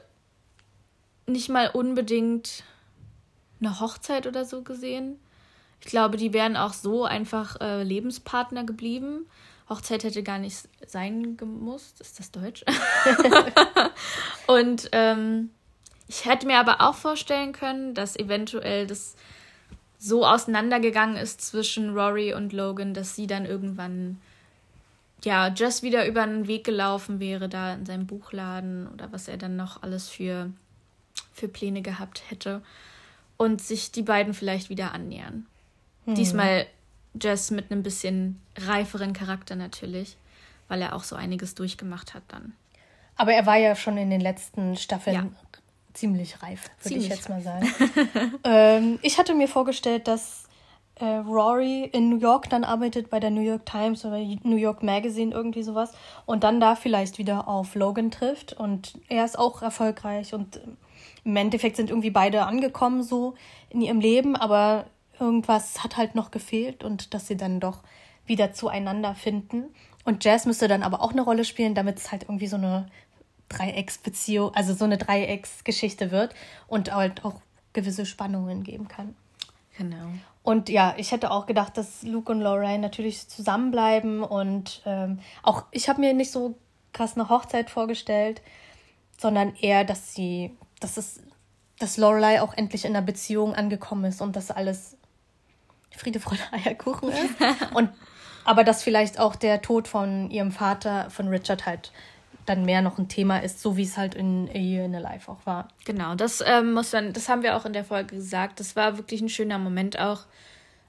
nicht 1.26 1.50
mal 1.50 1.70
unbedingt 1.70 2.64
eine 3.60 3.80
Hochzeit 3.80 4.28
oder 4.28 4.46
so 4.46 4.62
gesehen. 4.62 5.20
Ich 5.82 5.88
glaube, 5.88 6.18
die 6.18 6.34
wären 6.34 6.58
auch 6.58 6.74
so 6.74 7.06
einfach 7.06 7.60
äh, 7.62 7.84
Lebenspartner 7.84 8.64
geblieben. 8.64 9.28
Hochzeit 9.70 10.04
hätte 10.04 10.24
gar 10.24 10.40
nicht 10.40 10.58
sein 10.86 11.38
gemusst. 11.38 12.00
Ist 12.00 12.20
das 12.20 12.32
Deutsch? 12.32 12.64
und 14.48 14.90
ähm, 14.94 15.50
ich 16.08 16.26
hätte 16.26 16.48
mir 16.48 16.58
aber 16.58 16.82
auch 16.82 16.96
vorstellen 16.96 17.52
können, 17.52 17.94
dass 17.94 18.16
eventuell 18.16 18.88
das 18.88 19.16
so 20.00 20.26
auseinandergegangen 20.26 21.18
ist 21.18 21.42
zwischen 21.42 21.98
Rory 21.98 22.34
und 22.34 22.54
Logan, 22.54 22.94
dass 22.94 23.16
sie 23.16 23.28
dann 23.28 23.46
irgendwann 23.46 24.22
ja, 25.24 25.48
Jess 25.48 25.84
wieder 25.84 26.06
über 26.08 26.26
den 26.26 26.48
Weg 26.48 26.64
gelaufen 26.64 27.20
wäre, 27.20 27.50
da 27.50 27.74
in 27.74 27.86
seinem 27.86 28.08
Buchladen 28.08 28.88
oder 28.88 29.12
was 29.12 29.28
er 29.28 29.38
dann 29.38 29.56
noch 29.56 29.82
alles 29.84 30.10
für, 30.10 30.52
für 31.34 31.48
Pläne 31.48 31.82
gehabt 31.82 32.24
hätte. 32.30 32.62
Und 33.38 33.62
sich 33.62 33.92
die 33.92 34.02
beiden 34.02 34.34
vielleicht 34.34 34.70
wieder 34.70 34.94
annähern. 34.94 35.46
Hm. 36.06 36.16
Diesmal 36.16 36.66
Jess 37.22 37.52
mit 37.52 37.72
einem 37.72 37.84
bisschen 37.84 38.42
reiferen 38.58 39.14
Charakter 39.14 39.56
natürlich, 39.56 40.18
weil 40.68 40.82
er 40.82 40.96
auch 40.96 41.04
so 41.04 41.16
einiges 41.16 41.54
durchgemacht 41.56 42.14
hat 42.14 42.24
dann. 42.30 42.54
Aber 43.16 43.34
er 43.34 43.46
war 43.46 43.58
ja 43.58 43.76
schon 43.76 43.98
in 43.98 44.10
den 44.10 44.22
letzten 44.22 44.76
Staffeln 44.76 45.16
ja. 45.16 45.28
ziemlich 45.94 46.42
reif, 46.42 46.70
würde 46.84 46.98
ich 46.98 47.10
jetzt 47.10 47.30
mal 47.30 47.42
sagen. 47.42 47.68
ähm, 48.44 49.00
ich 49.02 49.18
hatte 49.18 49.34
mir 49.34 49.48
vorgestellt, 49.48 50.08
dass 50.08 50.47
äh, 51.00 51.06
Rory 51.18 51.84
in 51.86 52.10
New 52.10 52.18
York 52.18 52.50
dann 52.50 52.64
arbeitet 52.64 53.10
bei 53.10 53.20
der 53.20 53.30
New 53.30 53.42
York 53.42 53.66
Times 53.66 54.04
oder 54.06 54.18
New 54.18 54.56
York 54.56 54.84
Magazine, 54.84 55.34
irgendwie 55.34 55.64
sowas. 55.64 55.94
Und 56.26 56.44
dann 56.44 56.60
da 56.60 56.76
vielleicht 56.76 57.18
wieder 57.18 57.48
auf 57.48 57.76
Logan 57.76 58.12
trifft. 58.12 58.54
Und 58.54 59.00
er 59.08 59.26
ist 59.26 59.38
auch 59.38 59.62
erfolgreich. 59.62 60.34
Und 60.34 60.60
im 61.24 61.36
Endeffekt 61.36 61.76
sind 61.76 61.90
irgendwie 61.90 62.10
beide 62.10 62.46
angekommen 62.46 63.04
so 63.04 63.36
in 63.70 63.82
ihrem 63.82 64.00
Leben. 64.00 64.36
Aber 64.36 64.86
irgendwas 65.20 65.84
hat 65.84 65.98
halt 65.98 66.16
noch 66.16 66.32
gefehlt. 66.32 66.84
Und 66.84 67.14
dass 67.14 67.28
sie 67.28 67.38
dann 67.38 67.60
doch 67.60 67.84
wieder 68.26 68.54
zueinander 68.54 69.16
finden. 69.16 69.66
Und 70.04 70.24
Jazz 70.24 70.46
müsste 70.46 70.68
dann 70.68 70.84
aber 70.84 71.02
auch 71.02 71.12
eine 71.12 71.22
Rolle 71.22 71.46
spielen, 71.46 71.76
damit 71.76 71.98
es 71.98 72.12
halt 72.12 72.24
irgendwie 72.24 72.48
so 72.48 72.56
eine 72.56 72.88
Dreiecksbeziehung, 73.50 74.54
also 74.54 74.74
so 74.74 74.86
eine 74.86 74.98
Dreiecksgeschichte 74.98 76.12
wird 76.12 76.34
und 76.68 76.94
halt 76.94 77.24
auch 77.24 77.42
gewisse 77.74 78.06
Spannungen 78.06 78.64
geben 78.64 78.88
kann. 78.88 79.16
Genau. 79.78 80.08
Und 80.48 80.70
ja, 80.70 80.94
ich 80.96 81.12
hätte 81.12 81.32
auch 81.32 81.46
gedacht, 81.46 81.76
dass 81.76 82.04
Luke 82.04 82.32
und 82.32 82.40
Lorraine 82.40 82.80
natürlich 82.80 83.28
zusammenbleiben 83.28 84.24
und 84.24 84.82
ähm, 84.86 85.20
auch 85.44 85.66
ich 85.72 85.90
habe 85.90 86.00
mir 86.00 86.14
nicht 86.14 86.32
so 86.32 86.58
krass 86.94 87.16
eine 87.16 87.28
Hochzeit 87.28 87.70
vorgestellt, 87.70 88.42
sondern 89.18 89.58
eher, 89.58 89.84
dass 89.84 90.14
sie, 90.14 90.56
dass 90.80 90.96
es, 90.96 91.20
dass 91.80 91.98
Lorelei 91.98 92.42
auch 92.42 92.54
endlich 92.54 92.86
in 92.86 92.96
einer 92.96 93.06
Beziehung 93.06 93.56
angekommen 93.56 94.06
ist 94.06 94.22
und 94.22 94.38
dass 94.38 94.50
alles 94.50 94.96
Friede, 95.92 96.22
Freude, 96.22 96.44
Eierkuchen 96.54 97.10
ist. 97.10 97.36
und 97.74 97.90
aber 98.46 98.64
dass 98.64 98.84
vielleicht 98.84 99.20
auch 99.20 99.36
der 99.36 99.62
Tod 99.62 99.90
von 99.90 100.32
ihrem 100.32 100.54
Vater, 100.54 101.10
von 101.10 101.28
Richard 101.28 101.66
halt 101.66 101.92
dann 102.48 102.66
mehr 102.66 102.82
noch 102.82 102.98
ein 102.98 103.10
Thema 103.10 103.40
ist, 103.40 103.62
so 103.62 103.78
wie 103.78 103.84
es 103.84 103.98
halt 103.98 104.16
in 104.16 104.50
A 104.50 104.58
Year 104.58 104.86
in 104.86 104.96
a 104.96 105.00
Life 105.00 105.30
auch 105.30 105.46
war. 105.46 105.68
Genau, 105.86 106.16
das 106.16 106.42
ähm, 106.46 106.74
muss 106.74 106.92
dann, 106.92 107.14
das 107.14 107.28
haben 107.30 107.44
wir 107.44 107.58
auch 107.58 107.66
in 107.66 107.74
der 107.74 107.84
Folge 107.84 108.16
gesagt. 108.16 108.60
Das 108.60 108.76
war 108.76 108.98
wirklich 108.98 109.22
ein 109.22 109.30
schöner 109.30 109.60
Moment 109.60 110.00
auch, 110.00 110.26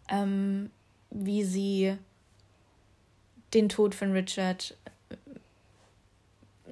ähm, 0.08 0.70
wie 1.10 1.42
sie 1.42 1.98
den 3.54 3.68
Tod 3.68 3.94
von 3.94 4.12
Richard 4.12 4.76
äh, 5.10 5.16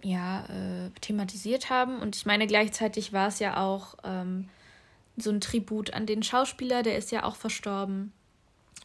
ja 0.09 0.45
äh, 0.47 0.91
thematisiert 1.01 1.69
haben. 1.69 1.99
Und 1.99 2.15
ich 2.15 2.25
meine, 2.25 2.47
gleichzeitig 2.47 3.13
war 3.13 3.27
es 3.29 3.41
ja 3.41 3.57
auch 3.57 3.97
ähm, 4.05 4.49
so 5.17 5.31
ein 5.31 5.41
Tribut 5.41 5.93
an 5.95 6.07
den 6.07 6.23
Schauspieler, 6.23 6.85
der 6.85 6.97
ist 6.97 7.11
ja 7.11 7.25
auch 7.25 7.35
verstorben. 7.35 8.13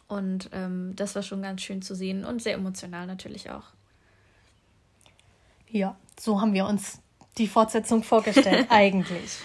Und 0.07 0.49
ähm, 0.51 0.93
das 0.95 1.13
war 1.13 1.21
schon 1.21 1.43
ganz 1.43 1.61
schön 1.61 1.83
zu 1.83 1.93
sehen 1.93 2.25
und 2.25 2.41
sehr 2.41 2.55
emotional 2.55 3.05
natürlich 3.05 3.51
auch. 3.51 3.65
Ja, 5.71 5.95
so 6.19 6.41
haben 6.41 6.53
wir 6.53 6.65
uns 6.65 6.99
die 7.37 7.47
Fortsetzung 7.47 8.03
vorgestellt, 8.03 8.67
eigentlich. 8.69 9.37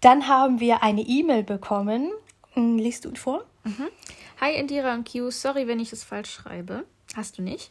Dann 0.00 0.26
haben 0.26 0.58
wir 0.58 0.82
eine 0.82 1.02
E-Mail 1.02 1.42
bekommen. 1.42 2.10
Hm, 2.54 2.78
liest 2.78 3.04
du 3.04 3.14
vor? 3.14 3.44
Mhm. 3.64 3.88
Hi 4.40 4.54
Indira 4.54 4.94
und 4.94 5.10
Q, 5.10 5.30
sorry, 5.30 5.68
wenn 5.68 5.80
ich 5.80 5.92
es 5.92 6.02
falsch 6.02 6.30
schreibe. 6.32 6.84
Hast 7.14 7.36
du 7.36 7.42
nicht. 7.42 7.70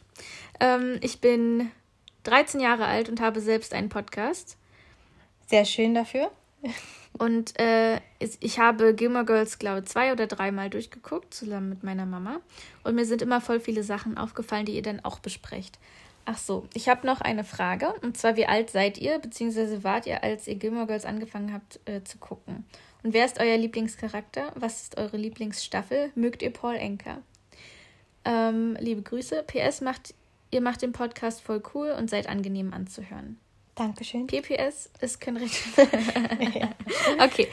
Ähm, 0.60 0.98
ich 1.02 1.20
bin 1.20 1.72
13 2.22 2.60
Jahre 2.60 2.86
alt 2.86 3.08
und 3.08 3.20
habe 3.20 3.40
selbst 3.40 3.74
einen 3.74 3.88
Podcast. 3.88 4.56
Sehr 5.48 5.64
schön 5.64 5.94
dafür. 5.94 6.30
Und 7.18 7.60
äh, 7.60 8.00
ich 8.18 8.58
habe 8.58 8.94
Gilmore 8.94 9.26
Girls, 9.26 9.58
glaube 9.58 9.80
ich, 9.80 9.84
zwei 9.84 10.12
oder 10.12 10.26
dreimal 10.26 10.70
durchgeguckt, 10.70 11.34
zusammen 11.34 11.68
mit 11.68 11.82
meiner 11.82 12.06
Mama. 12.06 12.40
Und 12.84 12.94
mir 12.94 13.04
sind 13.04 13.20
immer 13.20 13.42
voll 13.42 13.60
viele 13.60 13.82
Sachen 13.82 14.16
aufgefallen, 14.16 14.64
die 14.64 14.74
ihr 14.74 14.82
dann 14.82 15.04
auch 15.04 15.18
besprecht. 15.18 15.78
Ach 16.24 16.38
so, 16.38 16.66
ich 16.74 16.88
habe 16.88 17.06
noch 17.06 17.20
eine 17.20 17.44
Frage. 17.44 17.92
Und 18.02 18.16
zwar, 18.16 18.36
wie 18.36 18.46
alt 18.46 18.70
seid 18.70 18.98
ihr, 18.98 19.18
beziehungsweise 19.18 19.82
wart 19.82 20.06
ihr, 20.06 20.22
als 20.22 20.46
ihr 20.46 20.54
Gilmore 20.54 20.86
Girls 20.86 21.04
angefangen 21.04 21.52
habt 21.52 21.80
äh, 21.88 22.04
zu 22.04 22.18
gucken? 22.18 22.64
Und 23.02 23.12
wer 23.12 23.24
ist 23.24 23.40
euer 23.40 23.56
Lieblingscharakter? 23.56 24.52
Was 24.54 24.82
ist 24.82 24.98
eure 24.98 25.16
Lieblingsstaffel? 25.16 26.12
Mögt 26.14 26.42
ihr 26.42 26.52
Paul 26.52 26.76
Enker? 26.76 27.18
Ähm, 28.24 28.76
liebe 28.78 29.02
Grüße. 29.02 29.44
PS, 29.44 29.80
macht, 29.80 30.14
ihr 30.52 30.60
macht 30.60 30.82
den 30.82 30.92
Podcast 30.92 31.42
voll 31.42 31.62
cool 31.74 31.90
und 31.90 32.08
seid 32.08 32.28
angenehm 32.28 32.72
anzuhören. 32.72 33.38
Dankeschön. 33.74 34.28
PPS 34.28 34.90
ist 35.00 35.20
kein 35.20 35.36
richtig. 35.36 35.72
okay. 37.18 37.48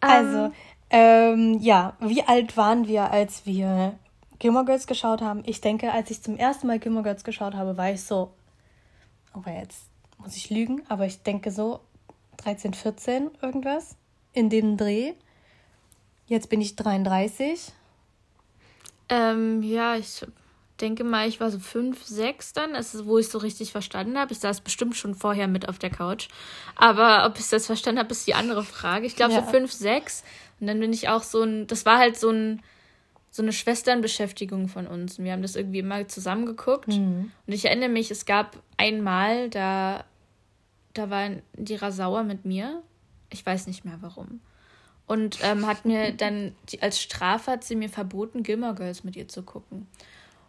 Also, 0.00 0.52
ähm, 0.90 1.58
ja, 1.60 1.96
wie 1.98 2.22
alt 2.22 2.56
waren 2.56 2.86
wir, 2.86 3.10
als 3.10 3.46
wir 3.46 3.98
Gilmore 4.44 4.66
Girls 4.66 4.86
geschaut 4.86 5.22
haben? 5.22 5.42
Ich 5.46 5.62
denke, 5.62 5.90
als 5.90 6.10
ich 6.10 6.20
zum 6.20 6.36
ersten 6.36 6.66
Mal 6.66 6.78
Gilmore 6.78 7.04
Girls 7.04 7.24
geschaut 7.24 7.54
habe, 7.54 7.78
war 7.78 7.90
ich 7.90 8.02
so, 8.02 8.30
aber 9.32 9.50
jetzt 9.52 9.86
muss 10.18 10.36
ich 10.36 10.50
lügen, 10.50 10.82
aber 10.90 11.06
ich 11.06 11.22
denke 11.22 11.50
so 11.50 11.80
13, 12.36 12.74
14 12.74 13.30
irgendwas 13.40 13.96
in 14.34 14.50
dem 14.50 14.76
Dreh. 14.76 15.14
Jetzt 16.26 16.50
bin 16.50 16.60
ich 16.60 16.76
33. 16.76 17.72
Ähm, 19.08 19.62
ja, 19.62 19.96
ich 19.96 20.26
denke 20.78 21.04
mal, 21.04 21.26
ich 21.26 21.40
war 21.40 21.50
so 21.50 21.58
5, 21.58 22.04
6 22.04 22.52
dann, 22.52 22.74
also 22.74 23.06
wo 23.06 23.16
ich 23.16 23.30
so 23.30 23.38
richtig 23.38 23.72
verstanden 23.72 24.18
habe. 24.18 24.34
Ich 24.34 24.40
saß 24.40 24.60
bestimmt 24.60 24.94
schon 24.94 25.14
vorher 25.14 25.48
mit 25.48 25.70
auf 25.70 25.78
der 25.78 25.88
Couch. 25.88 26.28
Aber 26.76 27.24
ob 27.24 27.38
ich 27.38 27.48
das 27.48 27.64
verstanden 27.64 27.98
habe, 27.98 28.10
ist 28.10 28.26
die 28.26 28.34
andere 28.34 28.62
Frage. 28.62 29.06
Ich 29.06 29.16
glaube 29.16 29.32
ja. 29.32 29.42
so 29.42 29.50
5, 29.50 29.72
6. 29.72 30.22
Und 30.60 30.66
dann 30.66 30.80
bin 30.80 30.92
ich 30.92 31.08
auch 31.08 31.22
so 31.22 31.42
ein, 31.42 31.66
das 31.66 31.86
war 31.86 31.96
halt 31.96 32.18
so 32.18 32.28
ein, 32.28 32.62
so 33.34 33.42
eine 33.42 33.52
Schwesternbeschäftigung 33.52 34.68
von 34.68 34.86
uns. 34.86 35.18
Und 35.18 35.24
wir 35.24 35.32
haben 35.32 35.42
das 35.42 35.56
irgendwie 35.56 35.80
immer 35.80 36.06
zusammengeguckt. 36.06 36.86
Mhm. 36.86 37.32
Und 37.44 37.52
ich 37.52 37.64
erinnere 37.64 37.88
mich, 37.88 38.12
es 38.12 38.26
gab 38.26 38.62
einmal, 38.76 39.50
da, 39.50 40.04
da 40.92 41.10
war 41.10 41.28
die 41.56 41.74
Rasauer 41.74 42.22
mit 42.22 42.44
mir. 42.44 42.80
Ich 43.30 43.44
weiß 43.44 43.66
nicht 43.66 43.84
mehr 43.84 43.98
warum. 44.02 44.40
Und 45.08 45.40
ähm, 45.42 45.66
hat 45.66 45.84
mir 45.84 46.12
dann, 46.16 46.54
die, 46.68 46.80
als 46.80 47.02
Strafe 47.02 47.50
hat 47.50 47.64
sie 47.64 47.74
mir 47.74 47.88
verboten, 47.88 48.44
Gilmore 48.44 48.76
Girls 48.76 49.02
mit 49.02 49.16
ihr 49.16 49.26
zu 49.26 49.42
gucken. 49.42 49.88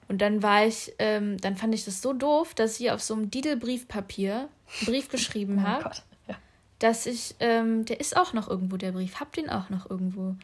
Und 0.07 0.21
dann 0.21 0.43
war 0.43 0.67
ich, 0.67 0.93
ähm, 0.99 1.39
dann 1.39 1.55
fand 1.55 1.73
ich 1.73 1.85
das 1.85 2.03
so 2.03 2.13
doof, 2.13 2.53
dass 2.53 2.75
sie 2.75 2.91
auf 2.91 3.01
so 3.01 3.15
einem 3.15 3.31
Diddle-Briefpapier 3.31 4.35
einen 4.35 4.85
Brief 4.85 5.09
geschrieben 5.09 5.57
oh 5.63 5.67
hat, 5.67 6.03
ja. 6.27 6.35
dass 6.77 7.07
ich, 7.07 7.33
ähm, 7.39 7.85
der 7.85 7.99
ist 7.99 8.15
auch 8.15 8.33
noch 8.33 8.47
irgendwo, 8.47 8.77
der 8.77 8.91
Brief, 8.91 9.19
hab 9.19 9.33
den 9.33 9.49
auch 9.49 9.71
noch 9.71 9.89
irgendwo, 9.89 10.35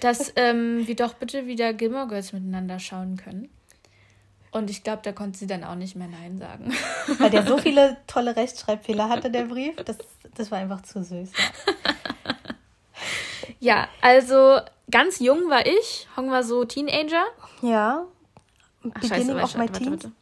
dass 0.00 0.32
ähm, 0.36 0.86
wir 0.86 0.96
doch 0.96 1.14
bitte 1.14 1.46
wieder 1.46 1.72
Gilmore 1.72 2.08
Girls 2.08 2.32
miteinander 2.32 2.78
schauen 2.78 3.16
können. 3.16 3.48
Und 4.50 4.70
ich 4.70 4.82
glaube, 4.82 5.00
da 5.02 5.12
konnte 5.12 5.38
sie 5.38 5.46
dann 5.46 5.62
auch 5.62 5.74
nicht 5.74 5.94
mehr 5.94 6.08
Nein 6.08 6.38
sagen. 6.38 6.72
Weil 7.18 7.30
der 7.30 7.46
so 7.46 7.58
viele 7.58 7.98
tolle 8.06 8.34
Rechtschreibfehler 8.34 9.08
hatte, 9.08 9.30
der 9.30 9.44
Brief, 9.44 9.76
das, 9.76 9.98
das 10.34 10.50
war 10.50 10.58
einfach 10.58 10.82
zu 10.82 11.02
süß. 11.02 11.30
Ja. 13.60 13.74
ja, 13.82 13.88
also 14.00 14.60
ganz 14.90 15.20
jung 15.20 15.50
war 15.50 15.66
ich, 15.66 16.08
Hong 16.16 16.30
war 16.30 16.42
so 16.42 16.64
Teenager. 16.64 17.24
Ja. 17.60 18.06
Ach, 18.94 19.00
Beginning 19.00 19.38
scheiße, 19.38 19.42
of 19.42 19.54
my 19.54 19.68
warte, 19.68 19.90
warte, 19.90 20.12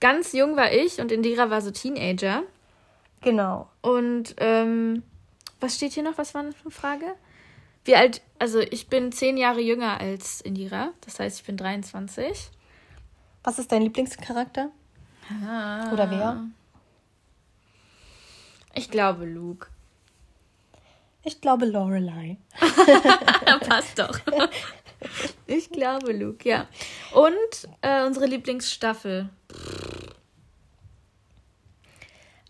Ganz 0.00 0.32
jung 0.32 0.56
war 0.56 0.72
ich 0.72 1.00
und 1.00 1.10
Indira 1.10 1.48
war 1.48 1.62
so 1.62 1.70
Teenager. 1.70 2.42
Genau. 3.22 3.68
Und 3.80 4.34
ähm, 4.38 5.02
was 5.60 5.76
steht 5.76 5.92
hier 5.92 6.02
noch? 6.02 6.18
Was 6.18 6.34
war 6.34 6.42
eine 6.42 6.52
Frage? 6.70 7.14
Wie 7.84 7.96
alt? 7.96 8.20
Also 8.38 8.60
ich 8.60 8.88
bin 8.88 9.12
zehn 9.12 9.36
Jahre 9.36 9.60
jünger 9.60 10.00
als 10.00 10.40
Indira. 10.40 10.92
Das 11.02 11.20
heißt, 11.20 11.40
ich 11.40 11.46
bin 11.46 11.56
23. 11.56 12.50
Was 13.44 13.58
ist 13.58 13.70
dein 13.70 13.82
Lieblingscharakter? 13.82 14.70
Ah. 15.44 15.92
Oder 15.92 16.10
wer? 16.10 16.44
Ich 18.74 18.90
glaube 18.90 19.24
Luke. 19.24 19.68
Ich 21.22 21.40
glaube 21.40 21.66
Lorelei. 21.66 22.36
Passt 23.68 23.98
doch. 23.98 24.18
Ich 25.46 25.70
glaube, 25.70 26.12
Luke, 26.12 26.48
ja. 26.48 26.66
Und 27.12 27.68
äh, 27.82 28.04
unsere 28.04 28.26
Lieblingsstaffel. 28.26 29.28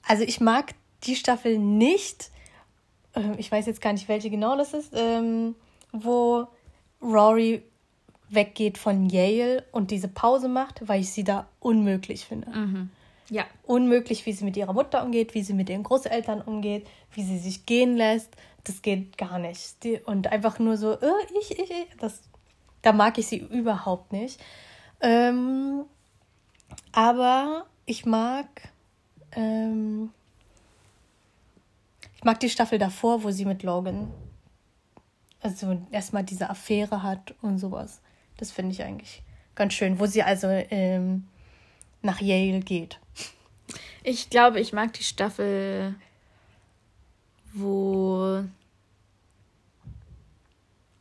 Also 0.07 0.23
ich 0.23 0.41
mag 0.41 0.75
die 1.03 1.17
Staffel 1.17 1.59
nicht. 1.59 2.31
Ähm, 3.17 3.35
ich 3.39 3.51
weiß 3.51 3.67
jetzt 3.67 3.81
gar 3.81 3.93
nicht, 3.93 4.09
welche 4.09 4.31
genau 4.31 4.57
das 4.57 4.75
ist, 4.75 4.93
ähm, 4.95 5.55
wo 5.93 6.47
Rory 7.03 7.63
weggeht 8.29 8.79
von 8.79 9.09
Yale 9.09 9.65
und 9.73 9.91
diese 9.91 10.09
Pause 10.09 10.49
macht, 10.49 10.89
weil 10.89 11.01
ich 11.01 11.11
sie 11.11 11.25
da 11.25 11.47
unmöglich 11.61 12.25
finde. 12.25 12.51
Mhm. 12.51 12.91
Ja. 13.29 13.45
Unmöglich, 13.65 14.25
wie 14.27 14.33
sie 14.33 14.45
mit 14.45 14.57
ihrer 14.57 14.73
Mutter 14.73 15.05
umgeht, 15.05 15.35
wie 15.35 15.43
sie 15.43 15.55
mit 15.55 15.69
ihren 15.69 15.83
Großeltern 15.83 16.41
umgeht, 16.43 16.87
wie 17.13 17.23
sie 17.23 17.39
sich 17.39 17.67
gehen 17.67 17.97
lässt. 17.97 18.31
Das 18.65 18.83
geht 18.83 19.19
gar 19.19 19.39
nicht. 19.39 19.83
Die, 19.83 19.99
und 19.99 20.29
einfach 20.29 20.59
nur 20.59 20.77
so, 20.77 20.93
äh, 20.93 21.11
ich, 21.41 21.53
ich, 21.53 21.71
ich, 21.71 21.87
das 21.99 22.21
da 22.87 22.93
mag 22.93 23.19
ich 23.19 23.27
sie 23.27 23.39
überhaupt 23.39 24.13
nicht. 24.13 24.41
Ähm, 25.01 25.87
aber 26.93 27.67
ich 27.85 28.07
mag. 28.07 28.47
Ähm, 29.33 30.11
mag 32.27 32.41
die 32.41 32.51
Staffel 32.51 32.79
davor, 32.79 33.23
wo 33.23 33.31
sie 33.31 33.47
mit 33.47 33.63
Logan 33.63 34.13
also 35.41 35.81
erstmal 35.93 36.25
diese 36.25 36.51
Affäre 36.51 37.03
hat 37.03 37.35
und 37.41 37.59
sowas. 37.59 38.01
Das 38.37 38.51
finde 38.51 38.73
ich 38.73 38.83
eigentlich 38.83 39.23
ganz 39.55 39.75
schön, 39.75 39.99
wo 40.01 40.07
sie 40.07 40.23
also 40.23 40.49
ähm, 40.49 41.25
nach 42.03 42.21
Yale 42.21 42.61
geht. 42.61 42.99
Ich 44.03 44.29
glaube, 44.29 44.61
ich 44.61 44.73
mag 44.73 44.93
die 44.93 45.05
Staffel, 45.05 45.95
wo 47.55 48.45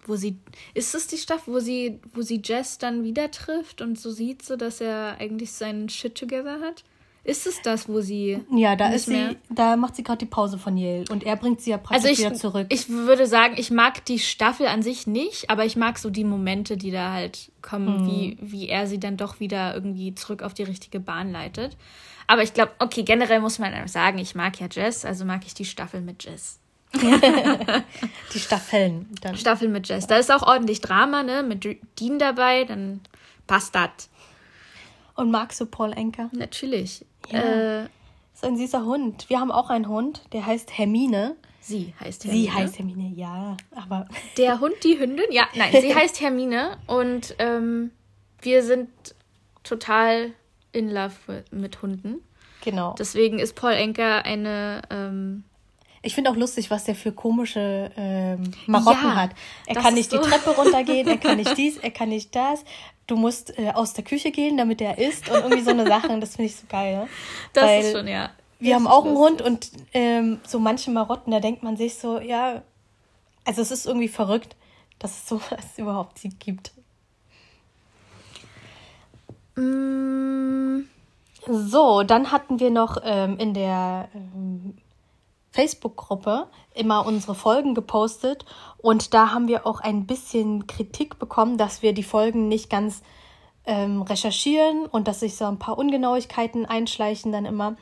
wo 0.07 0.15
sie 0.15 0.37
ist 0.75 0.93
es 0.93 1.07
die 1.07 1.17
Staffel, 1.17 1.55
wo 1.55 1.59
sie 1.59 1.99
wo 2.13 2.21
sie 2.21 2.41
Jess 2.43 2.77
dann 2.77 3.03
wieder 3.03 3.31
trifft 3.31 3.81
und 3.81 3.99
so 3.99 4.11
sieht 4.11 4.43
so, 4.43 4.55
dass 4.55 4.79
er 4.79 5.17
eigentlich 5.19 5.51
seinen 5.51 5.89
Shit 5.89 6.15
together 6.15 6.59
hat? 6.61 6.83
Ist 7.25 7.47
es 7.47 7.59
das, 7.63 7.89
wo 7.89 8.01
sie 8.01 8.39
Ja, 8.51 8.75
da 8.75 8.89
ist 8.89 9.07
sie 9.07 9.35
da 9.49 9.75
macht 9.77 9.95
sie 9.95 10.03
gerade 10.03 10.19
die 10.19 10.27
Pause 10.27 10.59
von 10.59 10.77
Yale 10.77 11.05
und 11.09 11.23
er 11.23 11.35
bringt 11.35 11.59
sie 11.59 11.71
ja 11.71 11.79
praktisch 11.79 12.05
also 12.05 12.07
ich, 12.07 12.19
wieder 12.19 12.35
zurück. 12.35 12.67
Ich 12.69 12.87
würde 12.87 13.25
sagen, 13.25 13.55
ich 13.57 13.71
mag 13.71 14.05
die 14.05 14.19
Staffel 14.19 14.67
an 14.67 14.83
sich 14.83 15.07
nicht, 15.07 15.49
aber 15.49 15.65
ich 15.65 15.75
mag 15.75 15.97
so 15.97 16.11
die 16.11 16.23
Momente, 16.23 16.77
die 16.77 16.91
da 16.91 17.11
halt 17.11 17.51
kommen, 17.63 18.03
mhm. 18.03 18.07
wie 18.07 18.37
wie 18.41 18.69
er 18.69 18.85
sie 18.85 18.99
dann 18.99 19.17
doch 19.17 19.39
wieder 19.39 19.73
irgendwie 19.73 20.13
zurück 20.13 20.43
auf 20.43 20.53
die 20.53 20.63
richtige 20.63 20.99
Bahn 20.99 21.31
leitet. 21.31 21.75
Aber 22.27 22.43
ich 22.43 22.53
glaube, 22.53 22.71
okay, 22.77 23.01
generell 23.01 23.39
muss 23.39 23.57
man 23.57 23.87
sagen, 23.87 24.19
ich 24.19 24.35
mag 24.35 24.59
ja 24.59 24.67
Jess, 24.71 25.03
also 25.03 25.25
mag 25.25 25.41
ich 25.47 25.55
die 25.55 25.65
Staffel 25.65 26.01
mit 26.01 26.23
Jess. 26.23 26.59
die 28.33 28.39
Staffeln. 28.39 29.07
Dann. 29.21 29.35
Staffeln 29.35 29.71
mit 29.71 29.87
Jess. 29.87 30.05
Da 30.05 30.17
ist 30.17 30.31
auch 30.31 30.43
ordentlich 30.43 30.79
Drama, 30.79 31.23
ne? 31.23 31.41
Mit 31.41 31.65
Dean 31.99 32.19
dabei, 32.19 32.65
dann 32.65 33.01
passt 33.47 33.73
das. 33.73 34.09
Und 35.15 35.31
magst 35.31 35.59
du 35.61 35.65
Paul 35.65 35.93
Enker? 35.93 36.29
Natürlich. 36.33 37.05
Ja. 37.29 37.39
Äh, 37.39 37.83
ist 38.33 38.43
ein 38.43 38.57
süßer 38.57 38.85
Hund. 38.85 39.29
Wir 39.29 39.39
haben 39.39 39.51
auch 39.51 39.69
einen 39.69 39.87
Hund, 39.87 40.23
der 40.33 40.45
heißt 40.45 40.77
Hermine. 40.77 41.35
Sie 41.61 41.93
heißt 41.99 42.25
Hermine. 42.25 42.43
Sie 42.43 42.51
heißt 42.51 42.77
Hermine, 42.77 43.11
ja, 43.15 43.57
aber. 43.75 44.07
Der 44.37 44.59
Hund, 44.59 44.75
die 44.83 44.99
Hündin? 44.99 45.25
Ja, 45.31 45.47
nein, 45.55 45.71
sie 45.71 45.95
heißt 45.95 46.21
Hermine 46.21 46.77
und 46.85 47.35
ähm, 47.39 47.91
wir 48.41 48.61
sind 48.61 48.89
total 49.63 50.33
in 50.73 50.91
love 50.91 51.43
mit 51.49 51.81
Hunden. 51.81 52.21
Genau. 52.61 52.93
Deswegen 52.99 53.39
ist 53.39 53.55
Paul 53.55 53.73
Enker 53.73 54.25
eine 54.25 54.81
ähm, 54.91 55.43
ich 56.05 56.13
finde 56.13 56.29
auch 56.29 56.35
lustig, 56.35 56.69
was 56.69 56.83
der 56.83 56.93
für 56.93 57.11
komische 57.11 57.89
ähm, 57.97 58.51
Marotten 58.67 59.09
ja, 59.09 59.15
hat. 59.15 59.31
Er 59.65 59.75
kann 59.75 59.95
nicht 59.95 60.11
so. 60.11 60.21
die 60.21 60.29
Treppe 60.29 60.51
runtergehen, 60.51 61.07
er 61.07 61.17
kann 61.17 61.37
nicht 61.37 61.57
dies, 61.57 61.77
er 61.77 61.89
kann 61.89 62.09
nicht 62.09 62.35
das. 62.35 62.63
Du 63.07 63.15
musst 63.15 63.57
äh, 63.59 63.71
aus 63.71 63.93
der 63.93 64.03
Küche 64.03 64.31
gehen, 64.31 64.57
damit 64.57 64.81
er 64.81 64.97
isst 64.97 65.29
und 65.29 65.35
irgendwie 65.35 65.61
so 65.61 65.71
eine 65.71 65.87
Sache. 65.87 66.19
Das 66.19 66.35
finde 66.35 66.49
ich 66.49 66.55
so 66.55 66.65
geil. 66.67 66.97
Ne? 66.97 67.07
Das 67.53 67.63
Weil 67.63 67.81
ist 67.81 67.91
schon, 67.91 68.07
ja. 68.07 68.31
Wir 68.59 68.75
haben 68.75 68.87
auch 68.87 69.05
einen 69.05 69.17
Hund 69.17 69.41
und 69.41 69.69
ähm, 69.93 70.39
so 70.47 70.59
manche 70.59 70.89
Marotten, 70.89 71.31
da 71.31 71.39
denkt 71.39 71.61
man 71.61 71.77
sich 71.77 71.95
so, 71.95 72.19
ja, 72.19 72.63
also 73.43 73.61
es 73.61 73.69
ist 73.69 73.85
irgendwie 73.85 74.07
verrückt, 74.07 74.55
dass 74.97 75.11
es 75.11 75.27
sowas 75.27 75.65
überhaupt 75.77 76.19
gibt. 76.39 76.71
Mm. 79.55 80.85
So, 81.47 82.01
dann 82.01 82.31
hatten 82.31 82.59
wir 82.59 82.71
noch 82.71 82.97
ähm, 83.03 83.37
in 83.37 83.53
der 83.53 84.09
ähm, 84.15 84.77
Facebook-Gruppe 85.55 86.47
immer 86.73 87.05
unsere 87.05 87.33
Folgen 87.33 87.73
gepostet 87.73 88.45
und 88.77 89.13
da 89.13 89.31
haben 89.31 89.47
wir 89.47 89.65
auch 89.65 89.79
ein 89.79 90.05
bisschen 90.05 90.67
Kritik 90.67 91.17
bekommen, 91.17 91.57
dass 91.57 91.81
wir 91.81 91.93
die 91.93 92.03
Folgen 92.03 92.47
nicht 92.47 92.69
ganz 92.69 93.01
ähm, 93.65 94.01
recherchieren 94.01 94.85
und 94.85 95.07
dass 95.07 95.21
sich 95.21 95.37
so 95.37 95.45
ein 95.45 95.57
paar 95.57 95.77
Ungenauigkeiten 95.77 96.65
einschleichen 96.65 97.31
dann 97.31 97.45
immer 97.45 97.77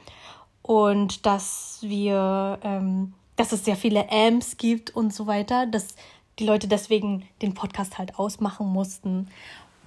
und 0.62 1.26
dass 1.26 1.80
wir, 1.82 2.60
ähm, 2.64 3.14
dass 3.36 3.52
es 3.52 3.66
sehr 3.66 3.76
viele 3.76 4.10
Amps 4.12 4.58
gibt 4.58 4.96
und 4.96 5.14
so 5.14 5.28
weiter, 5.28 5.66
dass 5.66 5.96
die 6.40 6.46
Leute 6.46 6.68
deswegen 6.68 7.28
den 7.42 7.54
Podcast 7.54 7.98
halt 7.98 8.18
ausmachen 8.18 8.68
mussten. 8.68 9.28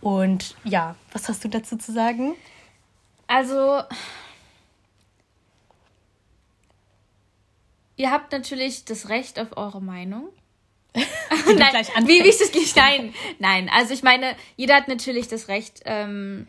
Und 0.01 0.55
ja, 0.65 0.95
was 1.13 1.29
hast 1.29 1.45
du 1.45 1.49
dazu 1.49 1.77
zu 1.77 1.93
sagen? 1.93 2.35
Also, 3.27 3.81
ihr 7.97 8.11
habt 8.11 8.33
natürlich 8.33 8.85
das 8.85 9.09
Recht 9.09 9.39
auf 9.39 9.57
eure 9.57 9.83
Meinung. 9.83 10.29
nein, 10.95 11.85
wie, 12.07 12.25
wie 12.25 12.29
ist 12.29 12.41
das 12.41 12.55
nicht? 12.55 12.75
Nein, 12.77 13.13
nein. 13.39 13.71
Also 13.73 13.93
ich 13.93 14.03
meine, 14.03 14.35
jeder 14.57 14.77
hat 14.77 14.89
natürlich 14.89 15.29
das 15.29 15.49
Recht, 15.49 15.83
ähm, 15.85 16.47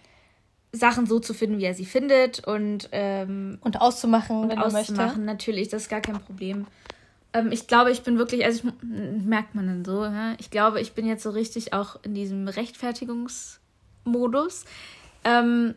Sachen 0.71 1.05
so 1.05 1.19
zu 1.19 1.33
finden, 1.33 1.59
wie 1.59 1.65
er 1.65 1.73
sie 1.73 1.85
findet 1.85 2.45
und 2.45 2.89
ähm, 2.91 3.57
und 3.61 3.79
auszumachen, 3.81 4.37
und 4.37 4.49
wenn 4.49 4.59
auszumachen, 4.59 4.97
möchte. 4.97 5.21
natürlich, 5.21 5.69
das 5.69 5.83
ist 5.83 5.89
gar 5.89 6.01
kein 6.01 6.19
Problem. 6.19 6.67
ähm, 7.33 7.51
ich 7.51 7.67
glaube, 7.67 7.91
ich 7.91 8.01
bin 8.03 8.17
wirklich, 8.17 8.43
also 8.45 8.67
ich, 8.67 8.73
merkt 8.81 9.55
man 9.55 9.67
dann 9.67 9.85
so, 9.85 10.03
ja? 10.03 10.33
ich 10.39 10.49
glaube, 10.49 10.81
ich 10.81 10.91
bin 10.93 11.07
jetzt 11.07 11.23
so 11.23 11.29
richtig 11.29 11.73
auch 11.73 11.97
in 12.03 12.13
diesem 12.13 12.47
Rechtfertigungsmodus. 12.47 14.65
Ähm, 15.23 15.75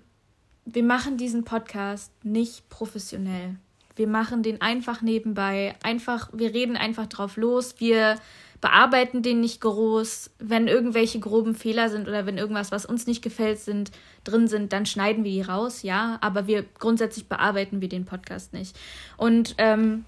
wir 0.65 0.83
machen 0.83 1.17
diesen 1.17 1.45
Podcast 1.45 2.13
nicht 2.25 2.69
professionell. 2.69 3.57
Wir 4.01 4.09
machen 4.09 4.43
den 4.43 4.63
einfach 4.63 5.03
nebenbei. 5.03 5.75
Einfach, 5.83 6.31
wir 6.33 6.55
reden 6.55 6.79
einfach 6.79 7.05
drauf 7.05 7.37
los. 7.37 7.75
Wir 7.81 8.17
bearbeiten 8.63 9.21
den 9.21 9.41
nicht 9.41 9.61
groß. 9.61 10.31
Wenn 10.39 10.69
irgendwelche 10.69 11.21
groben 11.21 11.55
Fehler 11.55 11.91
sind 11.91 12.09
oder 12.09 12.25
wenn 12.25 12.39
irgendwas, 12.39 12.73
was 12.73 12.87
uns 12.87 13.07
nicht 13.07 13.21
gefällt, 13.21 13.59
sind, 13.59 13.91
drin 14.25 14.49
sind, 14.49 14.73
dann 14.73 14.87
schneiden 14.87 15.23
wir 15.23 15.31
die 15.31 15.43
raus, 15.43 15.83
ja. 15.83 16.17
Aber 16.23 16.47
wir 16.47 16.65
grundsätzlich 16.79 17.29
bearbeiten 17.29 17.83
wir 17.83 17.91
den 17.91 18.07
Podcast 18.07 18.55
nicht. 18.55 18.75
Und 19.19 19.55
ähm, 19.59 20.07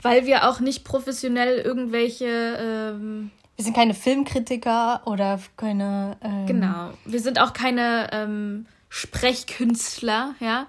weil 0.00 0.26
wir 0.26 0.48
auch 0.48 0.60
nicht 0.60 0.84
professionell 0.84 1.58
irgendwelche. 1.58 2.26
Ähm, 2.26 3.32
wir 3.56 3.64
sind 3.64 3.74
keine 3.74 3.94
Filmkritiker 3.94 5.02
oder 5.06 5.40
keine. 5.56 6.16
Ähm, 6.22 6.46
genau. 6.46 6.90
Wir 7.04 7.18
sind 7.18 7.40
auch 7.40 7.52
keine 7.52 8.10
ähm, 8.12 8.66
Sprechkünstler, 8.90 10.36
ja. 10.38 10.68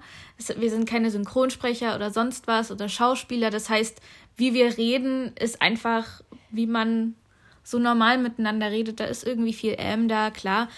Wir 0.56 0.70
sind 0.70 0.88
keine 0.88 1.10
Synchronsprecher 1.10 1.94
oder 1.94 2.10
sonst 2.10 2.46
was 2.46 2.70
oder 2.70 2.88
Schauspieler. 2.88 3.50
Das 3.50 3.68
heißt, 3.70 4.00
wie 4.36 4.54
wir 4.54 4.76
reden, 4.76 5.32
ist 5.38 5.62
einfach, 5.62 6.22
wie 6.50 6.66
man 6.66 7.14
so 7.62 7.78
normal 7.78 8.18
miteinander 8.18 8.70
redet. 8.70 9.00
Da 9.00 9.04
ist 9.04 9.24
irgendwie 9.24 9.52
viel 9.52 9.74
M 9.74 10.08
da, 10.08 10.30
klar. 10.30 10.68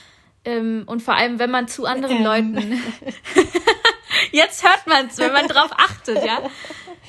Ähm, 0.44 0.84
und 0.86 1.02
vor 1.02 1.14
allem, 1.14 1.38
wenn 1.38 1.50
man 1.50 1.68
zu 1.68 1.86
anderen 1.86 2.18
ähm. 2.18 2.24
Leuten. 2.24 2.82
Jetzt 4.32 4.64
hört 4.64 4.86
man 4.86 5.06
es, 5.06 5.18
wenn 5.18 5.32
man 5.32 5.48
drauf 5.48 5.70
achtet, 5.72 6.24
ja. 6.24 6.38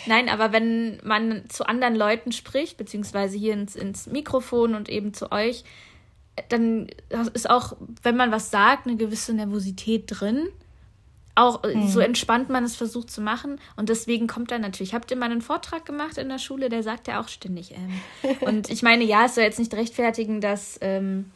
Nein, 0.05 0.29
aber 0.29 0.51
wenn 0.51 0.99
man 1.03 1.49
zu 1.49 1.65
anderen 1.67 1.95
Leuten 1.95 2.31
spricht, 2.31 2.77
beziehungsweise 2.77 3.37
hier 3.37 3.53
ins, 3.53 3.75
ins 3.75 4.07
Mikrofon 4.07 4.75
und 4.75 4.89
eben 4.89 5.13
zu 5.13 5.31
euch, 5.31 5.63
dann 6.49 6.87
ist 7.33 7.49
auch, 7.49 7.77
wenn 8.03 8.17
man 8.17 8.31
was 8.31 8.51
sagt, 8.51 8.87
eine 8.87 8.97
gewisse 8.97 9.33
Nervosität 9.33 10.03
drin. 10.07 10.49
Auch 11.35 11.63
mhm. 11.63 11.87
so 11.89 11.99
entspannt 11.99 12.49
man 12.49 12.63
es 12.63 12.77
versucht 12.77 13.11
zu 13.11 13.21
machen. 13.21 13.59
Und 13.75 13.89
deswegen 13.89 14.25
kommt 14.27 14.51
dann 14.51 14.61
natürlich, 14.61 14.93
habt 14.93 15.11
ihr 15.11 15.17
mal 15.17 15.29
einen 15.29 15.41
Vortrag 15.41 15.85
gemacht 15.85 16.17
in 16.17 16.29
der 16.29 16.39
Schule, 16.39 16.69
der 16.69 16.81
sagt 16.81 17.07
ja 17.07 17.21
auch 17.21 17.27
ständig 17.27 17.71
ähm. 17.71 18.37
Und 18.39 18.69
ich 18.69 18.81
meine, 18.81 19.03
ja, 19.03 19.25
es 19.25 19.35
soll 19.35 19.43
jetzt 19.43 19.59
nicht 19.59 19.73
rechtfertigen, 19.73 20.39
dass, 20.39 20.77
ähm, 20.81 21.31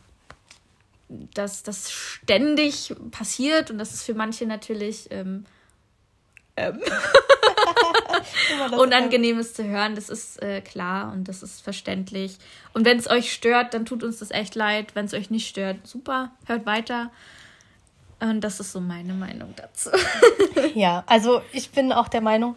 dass 1.09 1.63
das 1.63 1.91
ständig 1.91 2.95
passiert 3.11 3.71
und 3.71 3.77
das 3.77 3.93
ist 3.93 4.03
für 4.03 4.13
manche 4.13 4.45
natürlich 4.45 5.07
ähm, 5.11 5.45
ähm. 6.55 6.79
Unangenehmes 8.77 9.53
zu 9.53 9.63
hören, 9.63 9.95
das 9.95 10.09
ist 10.09 10.41
äh, 10.41 10.61
klar 10.61 11.11
und 11.11 11.27
das 11.27 11.43
ist 11.43 11.61
verständlich. 11.61 12.37
Und 12.73 12.85
wenn 12.85 12.97
es 12.97 13.09
euch 13.09 13.33
stört, 13.33 13.73
dann 13.73 13.85
tut 13.85 14.03
uns 14.03 14.19
das 14.19 14.31
echt 14.31 14.55
leid. 14.55 14.95
Wenn 14.95 15.05
es 15.05 15.13
euch 15.13 15.29
nicht 15.29 15.47
stört, 15.47 15.85
super, 15.85 16.31
hört 16.45 16.65
weiter. 16.65 17.11
Und 18.19 18.41
das 18.41 18.59
ist 18.59 18.71
so 18.71 18.81
meine 18.81 19.13
Meinung 19.13 19.53
dazu. 19.55 19.89
ja, 20.75 21.03
also 21.07 21.41
ich 21.53 21.71
bin 21.71 21.91
auch 21.91 22.07
der 22.07 22.21
Meinung, 22.21 22.55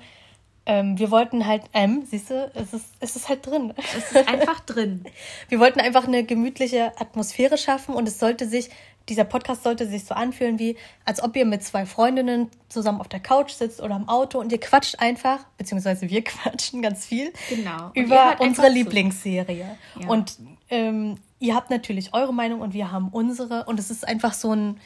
ähm, 0.64 0.98
wir 0.98 1.10
wollten 1.10 1.46
halt, 1.46 1.62
ähm, 1.72 2.04
siehst 2.08 2.30
du, 2.30 2.50
es 2.54 2.72
ist, 2.72 2.86
es 3.00 3.16
ist 3.16 3.28
halt 3.28 3.46
drin. 3.46 3.74
Es 3.76 4.12
ist 4.12 4.28
einfach 4.28 4.60
drin. 4.66 5.04
Wir 5.48 5.58
wollten 5.58 5.80
einfach 5.80 6.06
eine 6.06 6.24
gemütliche 6.24 6.92
Atmosphäre 7.00 7.58
schaffen 7.58 7.94
und 7.94 8.06
es 8.06 8.18
sollte 8.18 8.46
sich 8.46 8.70
dieser 9.08 9.24
Podcast 9.24 9.64
sollte 9.64 9.86
sich 9.86 10.04
so 10.04 10.14
anfühlen, 10.14 10.58
wie 10.58 10.76
als 11.04 11.22
ob 11.22 11.36
ihr 11.36 11.44
mit 11.44 11.62
zwei 11.62 11.86
Freundinnen 11.86 12.50
zusammen 12.68 13.00
auf 13.00 13.08
der 13.08 13.20
Couch 13.20 13.52
sitzt 13.52 13.80
oder 13.80 13.96
im 13.96 14.08
Auto 14.08 14.38
und 14.38 14.52
ihr 14.52 14.60
quatscht 14.60 14.98
einfach, 14.98 15.44
beziehungsweise 15.58 16.08
wir 16.08 16.22
quatschen 16.24 16.82
ganz 16.82 17.06
viel 17.06 17.32
genau. 17.48 17.90
über 17.94 18.36
unsere 18.38 18.68
Lieblingsserie. 18.68 19.76
Ja. 20.00 20.08
Und 20.08 20.36
ähm, 20.70 21.16
ihr 21.40 21.54
habt 21.54 21.70
natürlich 21.70 22.14
eure 22.14 22.32
Meinung 22.32 22.60
und 22.60 22.74
wir 22.74 22.92
haben 22.92 23.08
unsere. 23.08 23.64
Und 23.64 23.78
es 23.80 23.90
ist 23.90 24.06
einfach 24.06 24.34
so 24.34 24.52
ein, 24.52 24.78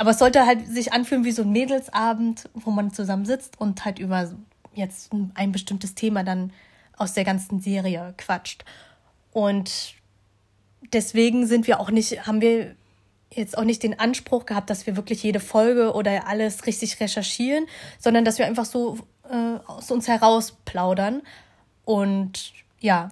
aber 0.00 0.12
es 0.12 0.18
sollte 0.18 0.46
halt 0.46 0.66
sich 0.66 0.94
anfühlen 0.94 1.24
wie 1.24 1.30
so 1.30 1.42
ein 1.42 1.52
Mädelsabend, 1.52 2.48
wo 2.54 2.70
man 2.70 2.90
zusammen 2.90 3.26
sitzt 3.26 3.60
und 3.60 3.84
halt 3.84 3.98
über 3.98 4.30
jetzt 4.72 5.10
ein 5.34 5.52
bestimmtes 5.52 5.94
Thema 5.94 6.24
dann 6.24 6.54
aus 6.96 7.12
der 7.12 7.24
ganzen 7.24 7.60
Serie 7.60 8.14
quatscht. 8.16 8.64
Und 9.30 9.92
deswegen 10.94 11.46
sind 11.46 11.66
wir 11.66 11.80
auch 11.80 11.90
nicht, 11.90 12.26
haben 12.26 12.40
wir 12.40 12.76
jetzt 13.30 13.58
auch 13.58 13.64
nicht 13.64 13.82
den 13.82 14.00
Anspruch 14.00 14.46
gehabt, 14.46 14.70
dass 14.70 14.86
wir 14.86 14.96
wirklich 14.96 15.22
jede 15.22 15.38
Folge 15.38 15.92
oder 15.92 16.26
alles 16.26 16.64
richtig 16.64 16.98
recherchieren, 16.98 17.66
sondern 17.98 18.24
dass 18.24 18.38
wir 18.38 18.46
einfach 18.46 18.64
so 18.64 18.96
äh, 19.30 19.58
aus 19.66 19.90
uns 19.90 20.08
heraus 20.08 20.56
plaudern. 20.64 21.20
Und 21.84 22.54
ja, 22.80 23.10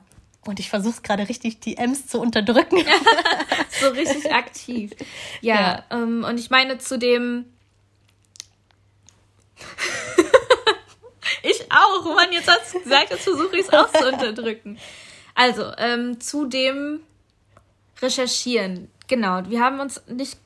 und 0.49 0.61
ich 0.61 0.71
versuche 0.71 1.03
gerade 1.03 1.29
richtig, 1.29 1.61
die 1.61 1.77
M's 1.77 2.07
zu 2.07 2.21
unterdrücken. 2.21 2.79
so 3.81 3.89
richtig 3.89 4.33
aktiv. 4.33 4.93
Ja, 5.41 5.55
ja. 5.55 5.85
Ähm, 5.91 6.25
und 6.25 6.39
ich 6.39 6.51
meine 6.51 6.79
zu 6.79 6.99
dem. 6.99 7.45
ich 11.43 11.65
auch. 11.71 12.05
Mann, 12.15 12.33
jetzt 12.33 12.49
hast 12.49 12.75
du 12.75 12.81
gesagt, 12.81 13.11
jetzt 13.11 13.25
versuche 13.25 13.57
ich 13.57 13.67
es 13.67 13.73
auch 13.73 13.91
zu 13.93 14.09
unterdrücken. 14.09 14.79
Also, 15.35 15.73
ähm, 15.79 16.21
zu 16.21 16.47
dem 16.47 17.01
Recherchieren 18.01 18.91
genau, 19.09 19.41
wir 19.49 19.61
haben 19.61 19.81
uns 19.81 20.01
nicht 20.07 20.39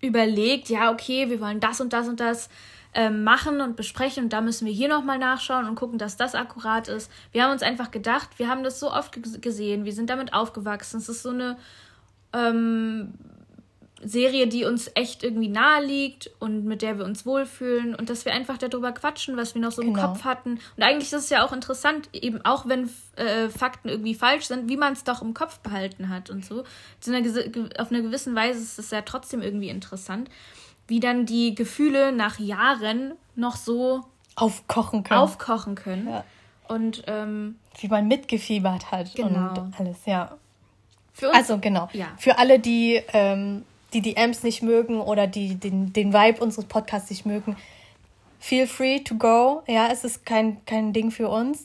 überlegt, 0.00 0.68
ja, 0.68 0.90
okay, 0.90 1.28
wir 1.28 1.40
wollen 1.40 1.60
das 1.60 1.80
und 1.80 1.92
das 1.92 2.08
und 2.08 2.20
das 2.20 2.48
ähm, 2.96 3.24
machen 3.24 3.60
und 3.60 3.76
besprechen 3.76 4.24
und 4.24 4.32
da 4.32 4.40
müssen 4.40 4.64
wir 4.64 4.72
hier 4.72 4.88
nochmal 4.88 5.18
nachschauen 5.18 5.68
und 5.68 5.74
gucken, 5.74 5.98
dass 5.98 6.16
das 6.16 6.34
akkurat 6.34 6.88
ist. 6.88 7.12
Wir 7.30 7.44
haben 7.44 7.52
uns 7.52 7.62
einfach 7.62 7.90
gedacht, 7.90 8.30
wir 8.38 8.48
haben 8.48 8.64
das 8.64 8.80
so 8.80 8.90
oft 8.90 9.18
gesehen, 9.42 9.84
wir 9.84 9.92
sind 9.92 10.08
damit 10.08 10.32
aufgewachsen. 10.32 10.96
Es 10.96 11.10
ist 11.10 11.22
so 11.22 11.28
eine 11.28 11.58
ähm, 12.32 13.12
Serie, 14.02 14.46
die 14.46 14.64
uns 14.64 14.90
echt 14.94 15.22
irgendwie 15.22 15.48
nahe 15.48 15.84
liegt 15.84 16.30
und 16.38 16.64
mit 16.64 16.80
der 16.80 16.96
wir 16.96 17.04
uns 17.04 17.26
wohlfühlen 17.26 17.94
und 17.94 18.08
dass 18.08 18.24
wir 18.24 18.32
einfach 18.32 18.56
darüber 18.56 18.92
quatschen, 18.92 19.36
was 19.36 19.54
wir 19.54 19.60
noch 19.60 19.72
so 19.72 19.82
im 19.82 19.92
genau. 19.92 20.08
Kopf 20.08 20.24
hatten. 20.24 20.58
Und 20.76 20.82
eigentlich 20.82 21.12
ist 21.12 21.24
es 21.24 21.28
ja 21.28 21.44
auch 21.44 21.52
interessant, 21.52 22.08
eben 22.14 22.42
auch 22.46 22.66
wenn 22.66 22.88
äh, 23.16 23.50
Fakten 23.50 23.90
irgendwie 23.90 24.14
falsch 24.14 24.46
sind, 24.46 24.70
wie 24.70 24.78
man 24.78 24.94
es 24.94 25.04
doch 25.04 25.20
im 25.20 25.34
Kopf 25.34 25.58
behalten 25.58 26.08
hat 26.08 26.30
und 26.30 26.46
so. 26.46 26.60
auf 26.60 27.90
einer 27.90 28.00
gewissen 28.00 28.34
Weise 28.34 28.60
ist 28.60 28.78
es 28.78 28.90
ja 28.90 29.02
trotzdem 29.02 29.42
irgendwie 29.42 29.68
interessant, 29.68 30.30
wie 30.88 31.00
dann 31.00 31.26
die 31.26 31.54
Gefühle 31.54 32.12
nach 32.12 32.38
Jahren 32.38 33.12
noch 33.34 33.56
so 33.56 34.04
aufkochen 34.34 35.02
können. 35.02 35.20
Aufkochen 35.20 35.74
können. 35.74 36.08
Ja. 36.08 36.24
Und 36.68 37.04
ähm, 37.06 37.56
wie 37.78 37.88
man 37.88 38.08
mitgefiebert 38.08 38.90
hat 38.90 39.14
genau. 39.14 39.50
und 39.60 39.78
alles, 39.78 39.98
ja. 40.04 40.36
also 41.32 41.58
genau. 41.58 41.88
Ja. 41.92 42.08
Für 42.18 42.38
alle, 42.38 42.58
die 42.58 43.00
ähm, 43.12 43.64
die 43.92 44.16
Amps 44.16 44.42
nicht 44.42 44.62
mögen 44.62 45.00
oder 45.00 45.26
die 45.26 45.54
den, 45.54 45.92
den 45.92 46.12
Vibe 46.12 46.42
unseres 46.42 46.66
Podcasts 46.66 47.10
nicht 47.10 47.24
mögen, 47.24 47.56
feel 48.38 48.66
free 48.66 49.00
to 49.00 49.14
go. 49.14 49.62
Ja, 49.66 49.88
es 49.90 50.04
ist 50.04 50.26
kein, 50.26 50.64
kein 50.66 50.92
Ding 50.92 51.10
für 51.10 51.28
uns. 51.28 51.64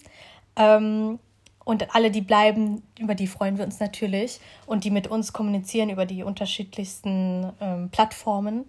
Ähm, 0.55 1.19
und 1.63 1.93
alle, 1.95 2.12
die 2.12 2.21
bleiben, 2.21 2.81
über 2.99 3.15
die 3.15 3.27
freuen 3.27 3.57
wir 3.57 3.65
uns 3.65 3.79
natürlich. 3.79 4.39
Und 4.65 4.84
die 4.84 4.91
mit 4.91 5.07
uns 5.07 5.31
kommunizieren 5.34 5.89
über 5.89 6.05
die 6.05 6.23
unterschiedlichsten 6.23 7.51
ähm, 7.62 7.89
Plattformen. 7.89 8.65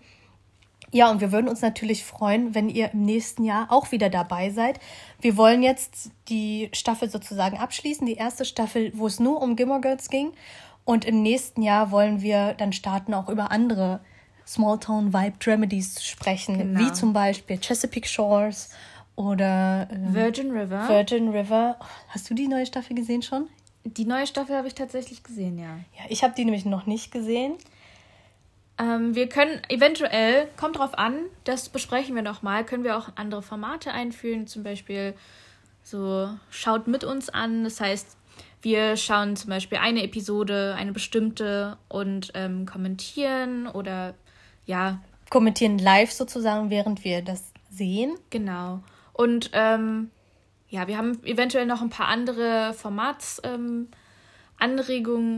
Ja, 0.95 1.11
und 1.11 1.23
wir 1.23 1.33
würden 1.33 1.49
uns 1.49 1.63
natürlich 1.63 2.05
freuen, 2.05 2.55
wenn 2.55 2.69
ihr 2.69 2.93
im 2.93 3.03
nächsten 3.03 3.45
Jahr 3.45 3.73
auch 3.73 3.93
wieder 3.93 4.11
dabei 4.11 4.51
seid. 4.51 4.79
Wir 5.21 5.39
wollen 5.39 5.63
jetzt 5.63 6.11
die 6.29 6.69
Staffel 6.73 7.09
sozusagen 7.09 7.57
abschließen, 7.57 8.07
die 8.07 8.15
erste 8.15 8.45
Staffel, 8.45 8.93
wo 8.95 9.07
es 9.07 9.19
nur 9.19 9.41
um 9.41 9.57
Gimmer 9.57 9.81
Girls 9.81 10.11
ging. 10.11 10.33
Und 10.85 11.07
im 11.07 11.23
nächsten 11.23 11.63
Jahr 11.63 11.91
wollen 11.91 12.21
wir 12.21 12.55
dann 12.55 12.75
starten, 12.75 13.15
auch 13.15 13.31
über 13.31 13.51
andere 13.51 14.01
Smalltown 14.47 15.15
Vibe 15.15 15.39
Dramedies 15.39 15.95
zu 15.95 16.05
sprechen, 16.05 16.59
genau. 16.59 16.81
wie 16.81 16.93
zum 16.93 17.15
Beispiel 17.15 17.59
Chesapeake 17.59 18.09
Shores 18.09 18.69
oder 19.17 19.89
äh, 19.91 20.15
Virgin 20.15 20.51
River. 20.51 20.89
Virgin 20.89 21.29
River. 21.31 21.79
Hast 22.09 22.29
du 22.29 22.35
die 22.35 22.49
neue 22.49 22.67
Staffel 22.67 22.95
gesehen 22.95 23.23
schon? 23.23 23.49
Die 23.85 24.05
neue 24.05 24.27
Staffel 24.27 24.57
habe 24.57 24.69
ich 24.69 24.75
tatsächlich 24.75 25.23
gesehen, 25.23 25.59
ja. 25.59 25.79
Ja, 25.99 26.05
ich 26.09 26.23
habe 26.23 26.35
die 26.37 26.45
nämlich 26.45 26.67
noch 26.67 26.87
nicht 26.87 27.11
gesehen. 27.13 27.55
Ähm, 28.83 29.15
wir 29.15 29.29
können 29.29 29.61
eventuell, 29.69 30.49
kommt 30.57 30.79
drauf 30.79 30.99
an, 30.99 31.27
das 31.45 31.69
besprechen 31.69 32.17
wir 32.17 32.23
nochmal, 32.23 32.65
können 32.65 32.83
wir 32.83 32.97
auch 32.99 33.11
andere 33.15 33.43
Formate 33.43 33.93
einführen, 33.93 34.49
zum 34.49 34.65
Beispiel 34.65 35.15
so 35.85 36.29
schaut 36.51 36.89
mit 36.89 37.05
uns 37.05 37.29
an, 37.29 37.63
das 37.63 37.81
heißt, 37.81 38.17
wir 38.61 38.97
schauen 38.97 39.37
zum 39.37 39.51
Beispiel 39.51 39.79
eine 39.79 40.03
Episode, 40.03 40.75
eine 40.77 40.93
bestimmte 40.93 41.77
und 41.89 42.33
ähm, 42.35 42.67
kommentieren 42.67 43.69
oder 43.69 44.15
ja. 44.67 45.01
Kommentieren 45.31 45.79
live 45.79 46.13
sozusagen, 46.13 46.71
während 46.71 47.05
wir 47.05 47.23
das 47.23 47.53
sehen. 47.71 48.15
Genau. 48.31 48.81
Und 49.13 49.51
ähm, 49.53 50.11
ja, 50.69 50.87
wir 50.89 50.97
haben 50.97 51.23
eventuell 51.25 51.67
noch 51.67 51.83
ein 51.83 51.91
paar 51.91 52.09
andere 52.09 52.73
Formatsanregungen 52.75 53.83
ähm, 53.83 53.89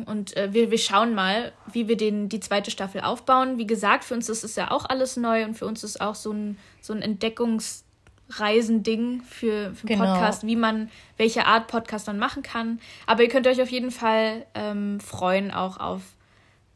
und 0.07 0.37
äh, 0.37 0.53
wir, 0.53 0.71
wir 0.71 0.79
schauen 0.79 1.15
mal, 1.15 1.53
wie 1.73 1.89
wir 1.89 1.97
den, 1.97 2.29
die 2.29 2.41
zweite 2.41 2.71
Staffel 2.71 3.01
aufbauen. 3.01 3.59
Wie 3.59 3.67
gesagt, 3.67 4.05
für 4.05 4.15
uns 4.15 4.29
ist 4.29 4.45
es 4.45 4.57
ja 4.57 4.71
auch 4.71 4.85
alles 4.85 5.17
neu 5.17 5.45
und 5.45 5.55
für 5.55 5.67
uns 5.67 5.83
ist 5.83 6.01
auch 6.01 6.15
so 6.15 6.33
ein, 6.33 6.59
so 6.81 6.93
ein 6.93 7.03
Entdeckungs- 7.03 7.85
Reisending 8.31 9.23
für, 9.23 9.75
für 9.75 9.87
genau. 9.87 10.07
Podcast, 10.07 10.47
wie 10.47 10.57
man, 10.57 10.91
welche 11.19 11.47
Art 11.47 11.67
Podcast 11.69 12.07
man 12.07 12.19
machen 12.19 12.43
kann. 12.43 12.81
Aber 13.07 13.23
ihr 13.23 13.29
könnt 13.29 13.47
euch 13.47 13.61
auf 13.61 13.71
jeden 13.71 13.91
Fall 13.91 14.47
ähm, 14.55 14.99
freuen, 15.01 15.51
auch 15.51 15.79
auf 15.79 16.01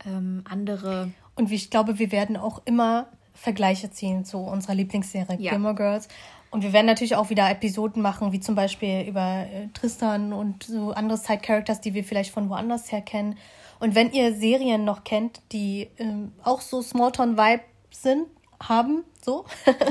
ähm, 0.07 0.45
andere. 0.49 1.11
Und 1.35 1.51
ich 1.51 1.71
glaube, 1.71 1.99
wir 1.99 2.13
werden 2.13 2.37
auch 2.37 2.61
immer 2.65 3.09
Vergleiche 3.35 3.91
ziehen 3.91 4.25
zu 4.25 4.39
unserer 4.39 4.75
Lieblingsserie 4.75 5.37
ja. 5.39 5.53
Gilmore 5.53 5.75
Girls. 5.75 6.09
Und 6.51 6.63
wir 6.63 6.73
werden 6.73 6.87
natürlich 6.87 7.17
auch 7.17 7.31
wieder 7.31 7.51
Episoden 7.51 8.03
machen, 8.03 8.33
wie 8.33 8.41
zum 8.41 8.55
Beispiel 8.55 9.03
über 9.03 9.47
äh, 9.53 9.69
Tristan 9.75 10.33
und 10.33 10.65
so 10.65 10.93
andere 10.93 11.19
Side-Characters, 11.19 11.81
die 11.81 11.95
wir 11.95 12.05
vielleicht 12.05 12.33
von 12.33 12.49
woanders 12.49 12.91
her 12.91 13.03
kennen. 13.03 13.37
Und 13.81 13.95
wenn 13.95 14.13
ihr 14.13 14.35
Serien 14.35 14.85
noch 14.85 15.05
kennt, 15.05 15.41
die 15.53 15.89
ähm, 15.99 16.33
auch 16.43 16.61
so 16.61 16.83
Smalltown-Vibe 16.83 17.63
sind, 17.91 18.27
haben, 18.61 19.05
so, 19.23 19.45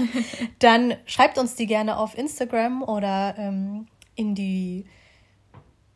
dann 0.59 0.95
schreibt 1.05 1.37
uns 1.37 1.55
die 1.55 1.67
gerne 1.67 1.97
auf 1.97 2.17
Instagram 2.17 2.83
oder 2.83 3.35
ähm, 3.37 3.87
in 4.15 4.35
die 4.35 4.85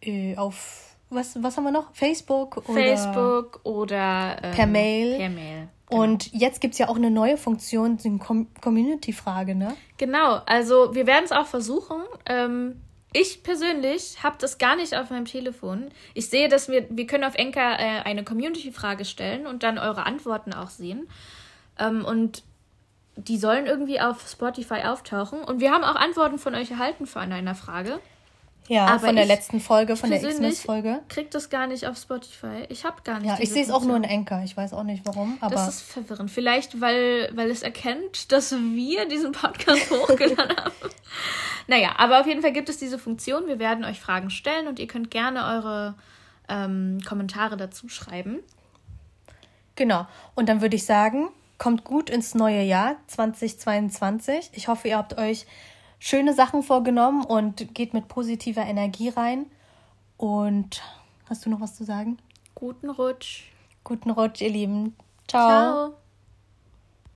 äh, 0.02 0.38
auf 0.38 0.95
was, 1.10 1.41
was 1.43 1.58
haben 1.58 1.65
wir 1.65 1.71
noch? 1.71 1.93
Facebook 1.93 2.58
oder 2.69 2.74
Facebook 2.74 3.60
oder 3.63 4.38
ähm, 4.41 4.52
per 4.52 4.65
Mail. 4.65 5.17
Per 5.17 5.30
Mail. 5.30 5.67
Genau. 5.91 6.04
Und 6.04 6.34
jetzt 6.34 6.62
gibt 6.62 6.73
es 6.73 6.80
ja 6.80 6.88
auch 6.88 6.95
eine 6.95 7.12
neue 7.12 7.38
Funktion, 7.38 7.97
die 7.97 8.17
Com 8.17 8.47
Community-Frage, 8.62 9.56
ne? 9.56 9.75
Genau, 9.97 10.41
also 10.45 10.95
wir 10.95 11.06
werden 11.06 11.25
es 11.25 11.32
auch 11.32 11.45
versuchen. 11.45 12.01
Ähm, 12.25 12.82
ich 13.13 13.43
persönlich 13.43 14.23
habe 14.23 14.38
das 14.39 14.58
gar 14.58 14.77
nicht 14.77 14.95
auf 14.95 15.10
meinem 15.10 15.25
Telefon. 15.25 15.89
Ich 16.13 16.30
sehe, 16.30 16.47
dass 16.47 16.69
wir, 16.69 16.88
wir 16.89 17.08
können 17.08 17.25
auf 17.25 17.36
Enker 17.36 17.77
äh, 17.77 18.01
eine 18.04 18.23
Community-Frage 18.23 19.04
stellen 19.04 19.45
und 19.45 19.63
dann 19.63 19.77
eure 19.77 20.06
Antworten 20.06 20.54
auch 20.54 20.69
sehen. 20.69 21.10
Ähm, 21.77 22.06
und 22.06 22.43
die 23.17 23.38
sollen 23.38 23.65
irgendwie 23.65 23.99
auf 23.99 24.30
Spotify 24.30 24.86
auftauchen. 24.86 25.43
Und 25.43 25.60
wir 25.60 25.71
haben 25.71 25.84
auch 25.84 25.95
Antworten 25.95 26.39
von 26.39 26.56
euch 26.56 26.71
erhalten 26.71 27.06
von 27.06 27.34
einer 27.34 27.56
Frage. 27.56 27.99
Ja, 28.71 28.86
aber 28.86 29.07
von 29.07 29.17
der 29.17 29.25
letzten 29.25 29.60
Folge, 29.60 29.97
von 29.97 30.10
der 30.10 30.19
Xmas-Folge. 30.19 31.01
kriegt 31.10 31.36
das 31.36 31.49
gar 31.49 31.67
nicht 31.67 31.88
auf 31.88 31.97
Spotify. 31.97 32.63
Ich 32.69 32.86
habe 32.86 33.01
gar 33.03 33.19
nicht. 33.19 33.27
Ja, 33.27 33.38
ich 33.38 33.49
sehe 33.49 33.62
es 33.62 33.69
auch 33.69 33.84
nur 33.84 33.97
in 33.97 34.05
Anchor. 34.05 34.43
Ich 34.45 34.55
weiß 34.55 34.71
auch 34.71 34.84
nicht 34.84 35.05
warum. 35.05 35.38
Aber 35.41 35.55
das 35.55 35.67
ist 35.67 35.81
verwirrend. 35.81 36.31
Vielleicht, 36.31 36.79
weil, 36.79 37.29
weil 37.34 37.51
es 37.51 37.63
erkennt, 37.63 38.31
dass 38.31 38.53
wir 38.53 39.10
diesen 39.10 39.34
Podcast 39.34 39.91
hochgeladen 39.91 40.55
haben. 40.55 40.71
Naja, 41.67 41.95
aber 41.97 42.21
auf 42.21 42.27
jeden 42.27 42.41
Fall 42.41 42.53
gibt 42.53 42.69
es 42.69 42.77
diese 42.77 42.97
Funktion. 42.97 43.45
Wir 43.47 43.60
werden 43.60 43.84
euch 43.84 43.99
Fragen 43.99 44.29
stellen 44.29 44.69
und 44.69 44.79
ihr 44.79 44.88
könnt 44.88 45.12
gerne 45.12 45.43
eure 45.43 45.95
ähm, 46.47 46.99
Kommentare 47.05 47.57
dazu 47.57 47.89
schreiben. 47.89 48.39
Genau. 49.75 50.07
Und 50.34 50.47
dann 50.47 50.62
würde 50.62 50.77
ich 50.77 50.86
sagen, 50.86 51.27
kommt 51.57 51.84
gut 51.84 52.10
ins 52.10 52.36
neue 52.36 52.63
Jahr 52.63 52.95
2022. 53.07 54.51
Ich 54.53 54.69
hoffe, 54.69 54.88
ihr 54.88 54.97
habt 54.97 55.17
euch 55.17 55.45
schöne 56.01 56.33
Sachen 56.33 56.63
vorgenommen 56.63 57.23
und 57.23 57.73
geht 57.73 57.93
mit 57.93 58.09
positiver 58.09 58.63
Energie 58.65 59.09
rein. 59.09 59.45
Und 60.17 60.81
hast 61.29 61.45
du 61.45 61.49
noch 61.49 61.61
was 61.61 61.75
zu 61.75 61.85
sagen? 61.85 62.17
Guten 62.55 62.89
Rutsch. 62.89 63.43
Guten 63.83 64.09
Rutsch, 64.09 64.41
ihr 64.41 64.49
Lieben. 64.49 64.95
Ciao. 65.27 65.47
Ciao. 65.47 66.00